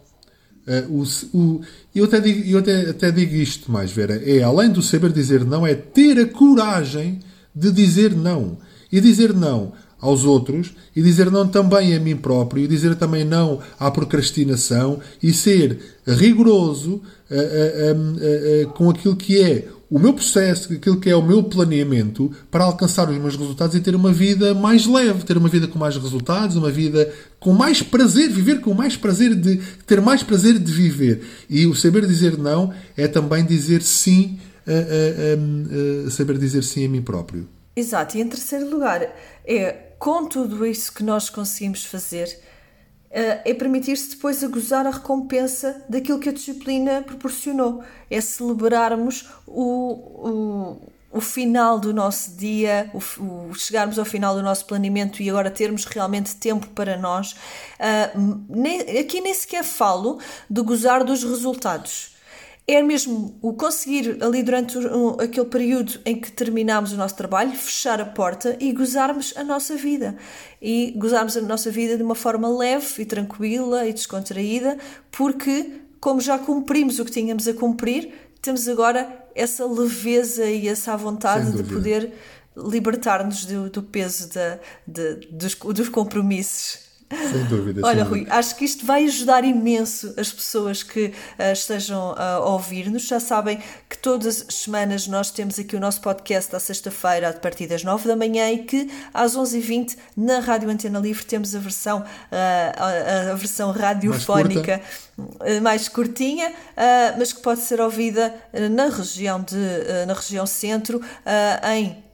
Uh, 0.67 1.05
o, 1.33 1.37
o, 1.37 1.61
eu 1.93 2.05
até 2.05 2.19
digo, 2.19 2.49
eu 2.49 2.57
até, 2.57 2.89
até 2.89 3.11
digo 3.11 3.35
isto 3.35 3.71
mais, 3.71 3.91
Vera, 3.91 4.15
é 4.25 4.41
além 4.41 4.71
do 4.71 4.81
saber 4.81 5.11
dizer 5.11 5.45
não, 5.45 5.65
é 5.65 5.75
ter 5.75 6.19
a 6.19 6.25
coragem 6.25 7.19
de 7.53 7.71
dizer 7.71 8.15
não. 8.15 8.57
E 8.91 9.01
dizer 9.01 9.33
não 9.33 9.73
aos 9.99 10.23
outros 10.23 10.73
e 10.95 11.01
dizer 11.01 11.31
não 11.31 11.47
também 11.47 11.95
a 11.95 11.99
mim 11.99 12.15
próprio 12.15 12.63
e 12.63 12.67
dizer 12.67 12.95
também 12.95 13.23
não 13.23 13.59
à 13.79 13.89
procrastinação 13.89 14.99
e 15.21 15.33
ser 15.33 15.79
rigoroso 16.05 16.95
uh, 16.95 17.01
uh, 17.01 18.67
uh, 18.67 18.73
com 18.73 18.89
aquilo 18.89 19.15
que 19.15 19.41
é 19.41 19.67
o 19.89 19.99
meu 19.99 20.13
processo, 20.13 20.73
aquilo 20.73 20.99
que 20.99 21.09
é 21.09 21.15
o 21.15 21.21
meu 21.21 21.43
planeamento 21.43 22.31
para 22.49 22.63
alcançar 22.63 23.09
os 23.09 23.17
meus 23.17 23.35
resultados 23.35 23.75
e 23.75 23.79
ter 23.79 23.95
uma 23.95 24.11
vida 24.11 24.53
mais 24.53 24.85
leve, 24.85 25.23
ter 25.23 25.37
uma 25.37 25.47
vida 25.47 25.67
com 25.67 25.77
mais 25.77 25.95
resultados, 25.95 26.55
uma 26.55 26.71
vida 26.71 27.11
com 27.39 27.53
mais 27.53 27.83
prazer, 27.83 28.29
viver 28.29 28.61
com 28.61 28.73
mais 28.73 28.97
prazer 28.97 29.35
de 29.35 29.57
ter 29.85 30.01
mais 30.01 30.23
prazer 30.23 30.57
de 30.57 30.71
viver. 30.71 31.21
E 31.47 31.67
o 31.67 31.75
saber 31.75 32.07
dizer 32.07 32.35
não 32.35 32.73
é 32.97 33.07
também 33.07 33.45
dizer 33.45 33.83
sim, 33.83 34.39
saber 36.09 36.39
dizer 36.39 36.63
sim 36.63 36.83
a 36.85 36.89
mim 36.89 37.03
próprio. 37.03 37.47
Exato, 37.75 38.17
e 38.17 38.21
em 38.21 38.29
terceiro 38.29 38.69
lugar, 38.69 39.13
é 39.45 39.71
com 39.99 40.25
tudo 40.25 40.65
isso 40.65 40.93
que 40.93 41.03
nós 41.03 41.29
conseguimos 41.29 41.83
fazer, 41.83 42.39
eh, 43.11 43.41
é 43.43 43.53
permitir-se 43.53 44.11
depois 44.11 44.41
a 44.43 44.47
gozar 44.47 44.87
a 44.87 44.91
recompensa 44.91 45.83
daquilo 45.89 46.19
que 46.19 46.29
a 46.29 46.31
disciplina 46.31 47.01
proporcionou. 47.01 47.83
É 48.09 48.21
celebrarmos 48.21 49.29
o, 49.45 50.79
o, 51.11 51.17
o 51.17 51.21
final 51.21 51.77
do 51.77 51.93
nosso 51.93 52.31
dia, 52.37 52.89
o, 52.93 53.23
o, 53.49 53.53
chegarmos 53.55 53.99
ao 53.99 54.05
final 54.05 54.35
do 54.35 54.41
nosso 54.41 54.65
planeamento 54.65 55.21
e 55.21 55.29
agora 55.29 55.51
termos 55.51 55.83
realmente 55.83 56.35
tempo 56.37 56.67
para 56.67 56.97
nós. 56.97 57.33
Uh, 57.33 58.45
nem, 58.47 58.81
aqui 58.99 59.19
nem 59.19 59.33
sequer 59.33 59.65
falo 59.65 60.19
de 60.49 60.61
gozar 60.61 61.03
dos 61.03 61.23
resultados 61.23 62.14
é 62.67 62.81
mesmo 62.81 63.37
o 63.41 63.53
conseguir 63.53 64.17
ali 64.23 64.41
durante 64.41 64.77
um, 64.77 65.09
aquele 65.19 65.45
período 65.45 65.99
em 66.03 66.19
que 66.19 66.31
terminamos 66.31 66.91
o 66.91 66.97
nosso 66.97 67.15
trabalho, 67.15 67.51
fechar 67.51 68.01
a 68.01 68.05
porta 68.05 68.57
e 68.59 68.71
gozarmos 68.71 69.33
a 69.37 69.43
nossa 69.43 69.75
vida. 69.75 70.15
E 70.59 70.91
gozarmos 70.97 71.37
a 71.37 71.41
nossa 71.41 71.69
vida 71.69 71.95
de 71.95 72.01
uma 72.01 72.15
forma 72.15 72.49
leve 72.49 73.03
e 73.03 73.05
tranquila 73.05 73.85
e 73.85 73.93
descontraída, 73.93 74.77
porque, 75.11 75.81
como 75.99 76.19
já 76.19 76.39
cumprimos 76.39 76.97
o 76.97 77.05
que 77.05 77.11
tínhamos 77.11 77.47
a 77.47 77.53
cumprir, 77.53 78.11
temos 78.41 78.67
agora 78.67 79.25
essa 79.35 79.65
leveza 79.65 80.45
e 80.45 80.67
essa 80.67 80.97
vontade 80.97 81.51
de 81.51 81.63
poder 81.63 82.13
libertar-nos 82.57 83.45
do, 83.45 83.69
do, 83.69 83.83
peso 83.83 84.29
de, 84.29 84.59
de, 84.87 85.27
dos, 85.27 85.55
dos 85.55 85.89
compromissos 85.89 86.84
sem 87.31 87.43
dúvida. 87.45 87.81
Olha, 87.83 88.03
sem 88.03 88.09
Rui, 88.09 88.27
acho 88.29 88.55
que 88.55 88.65
isto 88.65 88.85
vai 88.85 89.05
ajudar 89.05 89.43
imenso 89.43 90.13
as 90.17 90.31
pessoas 90.31 90.83
que 90.83 91.07
uh, 91.07 91.51
estejam 91.51 92.11
uh, 92.11 92.19
a 92.19 92.49
ouvir-nos. 92.49 93.07
Já 93.07 93.19
sabem 93.19 93.59
que 93.89 93.97
todas 93.97 94.45
as 94.47 94.55
semanas 94.55 95.07
nós 95.07 95.31
temos 95.31 95.59
aqui 95.59 95.75
o 95.75 95.79
nosso 95.79 96.01
podcast 96.01 96.55
à 96.55 96.59
sexta-feira, 96.59 97.29
a 97.29 97.33
partir 97.33 97.67
das 97.67 97.83
9 97.83 98.07
da 98.07 98.15
manhã, 98.15 98.49
e 98.51 98.59
que 98.59 98.89
às 99.13 99.35
11h20 99.35 99.97
na 100.15 100.39
Rádio 100.39 100.69
Antena 100.69 100.99
Livre 100.99 101.25
temos 101.25 101.55
a 101.55 101.59
versão, 101.59 101.99
uh, 101.99 102.05
a, 102.31 103.31
a, 103.31 103.35
versão 103.35 103.71
radiofónica 103.71 104.81
mais, 105.17 105.61
mais 105.61 105.87
curtinha, 105.89 106.51
mas 107.17 107.31
que 107.31 107.41
pode 107.41 107.61
ser 107.61 107.79
ouvida 107.79 108.35
na 108.71 108.89
região, 108.89 109.41
de, 109.41 109.55
na 110.05 110.13
região 110.13 110.45
centro 110.45 111.01
em 111.73 112.04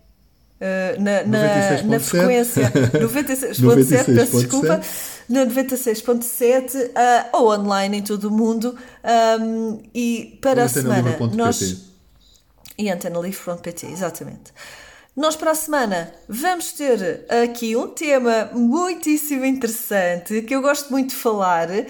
Uh, 0.61 1.01
na, 1.01 1.23
na, 1.23 1.81
na, 1.81 1.99
frequência 1.99 2.69
96.7, 2.93 4.15
peço 4.15 4.37
desculpa, 4.37 4.79
na 5.27 5.43
96.7 5.47 6.75
uh, 6.75 6.89
ou 7.33 7.51
online 7.51 7.97
em 7.97 8.03
todo 8.03 8.25
o 8.25 8.31
mundo. 8.31 8.77
Um, 9.41 9.81
e 9.91 10.37
para 10.39 10.65
a 10.65 10.67
semana, 10.69 11.17
nós. 11.33 11.89
E 12.77 12.91
antenalivre.pt, 12.91 13.87
exatamente. 13.87 14.53
Nós 15.15 15.35
para 15.35 15.51
a 15.51 15.55
semana 15.55 16.13
vamos 16.29 16.71
ter 16.71 17.25
aqui 17.43 17.75
um 17.75 17.87
tema 17.87 18.49
muitíssimo 18.53 19.43
interessante 19.43 20.41
que 20.43 20.55
eu 20.55 20.61
gosto 20.61 20.89
muito 20.89 21.09
de 21.09 21.15
falar, 21.15 21.69
uh, 21.69 21.83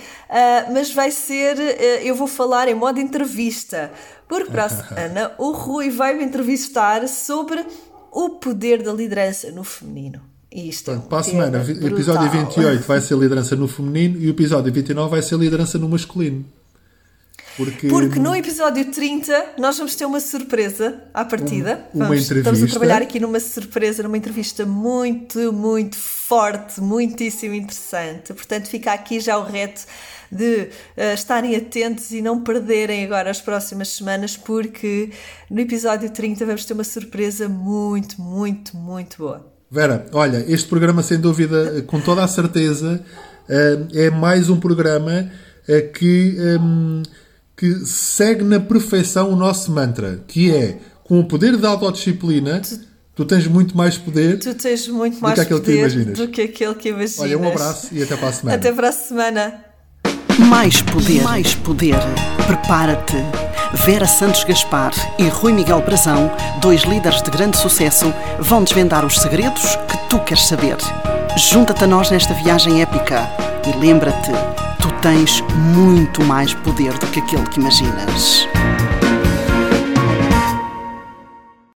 mas 0.74 0.92
vai 0.92 1.12
ser, 1.12 1.56
uh, 1.56 2.04
eu 2.04 2.16
vou 2.16 2.26
falar 2.26 2.68
em 2.68 2.74
modo 2.74 3.00
entrevista, 3.00 3.92
porque 4.28 4.50
para 4.50 4.66
a 4.66 4.70
semana 4.74 5.36
o 5.38 5.52
Rui 5.52 5.92
vai 5.92 6.16
me 6.16 6.24
entrevistar 6.24 7.08
sobre 7.08 7.64
o 8.12 8.32
poder 8.32 8.84
da 8.84 8.92
liderança 8.92 9.50
no 9.52 9.64
feminino. 9.64 10.22
E 10.52 10.68
isto 10.68 10.92
é 10.92 10.96
um 10.96 11.02
para 11.02 11.20
a 11.20 11.24
semana, 11.24 11.60
o 11.60 11.88
episódio 11.88 12.30
28 12.30 12.84
vai 12.84 13.00
ser 13.00 13.18
liderança 13.18 13.56
no 13.56 13.70
feminino 13.70 14.20
e 14.20 14.28
o 14.28 14.32
episódio 14.32 14.72
29 14.72 15.10
vai 15.10 15.22
ser 15.22 15.38
liderança 15.38 15.78
no 15.78 15.88
masculino. 15.88 16.46
Porque, 17.58 17.88
Porque 17.88 18.20
no 18.20 18.36
episódio 18.36 18.86
30 18.92 19.56
nós 19.58 19.78
vamos 19.78 19.96
ter 19.96 20.06
uma 20.06 20.20
surpresa 20.20 21.04
à 21.14 21.26
partida. 21.26 21.86
Um, 21.94 21.98
uma 21.98 22.08
vamos, 22.08 22.26
entrevista. 22.26 22.50
Estamos 22.50 22.64
a 22.64 22.68
trabalhar 22.68 23.02
aqui 23.02 23.20
numa 23.20 23.40
surpresa, 23.40 24.04
numa 24.04 24.18
entrevista 24.18 24.66
muito, 24.66 25.52
muito 25.52 25.98
forte, 25.98 26.80
muitíssimo 26.80 27.54
interessante. 27.54 28.34
Portanto, 28.34 28.68
fica 28.68 28.94
aqui 28.94 29.20
já 29.20 29.38
o 29.38 29.44
reto 29.44 29.82
de 30.32 30.70
uh, 30.98 31.14
estarem 31.14 31.56
atentos 31.56 32.12
e 32.12 32.22
não 32.22 32.42
perderem 32.42 33.04
agora 33.04 33.30
as 33.30 33.42
próximas 33.42 33.90
semanas, 33.90 34.38
porque 34.38 35.12
no 35.50 35.60
episódio 35.60 36.10
30 36.10 36.46
vamos 36.46 36.64
ter 36.64 36.74
uma 36.74 36.86
surpresa 36.86 37.50
muito, 37.50 38.22
muito, 38.22 38.78
muito 38.78 39.18
boa. 39.18 39.52
Vera, 39.70 40.06
olha, 40.14 40.44
este 40.48 40.68
programa, 40.70 41.04
sem 41.04 41.20
dúvida, 41.20 41.82
com 41.84 42.00
toda 42.00 42.24
a 42.24 42.28
certeza, 42.28 43.04
uh, 43.50 43.98
é 43.98 44.10
mais 44.10 44.50
um 44.50 44.58
programa 44.58 45.30
uh, 45.68 45.92
que. 45.92 46.38
Um, 46.40 47.04
que 47.56 47.86
segue 47.86 48.44
na 48.44 48.60
perfeição 48.60 49.32
o 49.32 49.36
nosso 49.36 49.72
mantra, 49.72 50.24
que 50.28 50.52
é 50.52 50.80
com 51.04 51.20
o 51.20 51.26
poder 51.26 51.58
da 51.58 51.70
autodisciplina. 51.70 52.62
Tu, 52.62 52.80
tu 53.16 53.26
tens 53.26 53.48
muito 53.48 53.76
mais 53.76 53.98
poder. 53.98 54.40
Tu 54.40 54.54
tens 54.56 54.88
muito 54.88 55.22
mais 55.22 55.38
do 55.38 55.46
que 55.46 55.54
poder 55.54 56.06
do 56.14 56.28
que 56.28 56.42
aquele 56.42 56.76
que 56.76 56.90
imaginas. 56.90 57.20
Olha, 57.20 57.38
um 57.38 57.48
abraço 57.48 57.90
e 57.92 58.02
até 58.02 58.16
para 58.16 58.30
a 58.30 58.34
semana. 58.34 58.58
Até 58.58 58.72
para 58.72 58.90
a 58.90 58.92
semana. 58.92 59.66
Mais 60.40 60.82
poder, 60.82 61.22
mais 61.22 61.54
poder. 61.56 62.00
Prepara-te. 62.48 63.18
Vera 63.86 64.06
Santos 64.06 64.44
Gaspar 64.44 64.92
e 65.18 65.28
Rui 65.30 65.54
Miguel 65.54 65.82
Brazão, 65.82 66.30
dois 66.62 66.82
líderes 66.82 67.22
de 67.22 67.32
grande 67.32 67.58
sucesso, 67.58 68.14
vão 68.40 68.64
desvendar 68.64 69.06
os 69.06 69.18
segredos 69.18 69.78
que 69.88 70.10
tu 70.10 70.20
queres 70.20 70.46
saber. 70.46 70.78
Junta-te 71.38 71.84
a 71.86 71.88
nós 71.88 72.12
nesta 72.12 72.34
viagem 72.34 72.82
épica 72.82 73.30
e 73.66 73.80
lembra-te 73.80 74.32
tu 74.82 74.92
tens 75.02 75.42
muito 75.76 76.24
mais 76.24 76.54
poder 76.54 76.98
do 76.98 77.08
que 77.08 77.20
aquele 77.20 77.48
que 77.48 77.60
imaginas. 77.60 78.48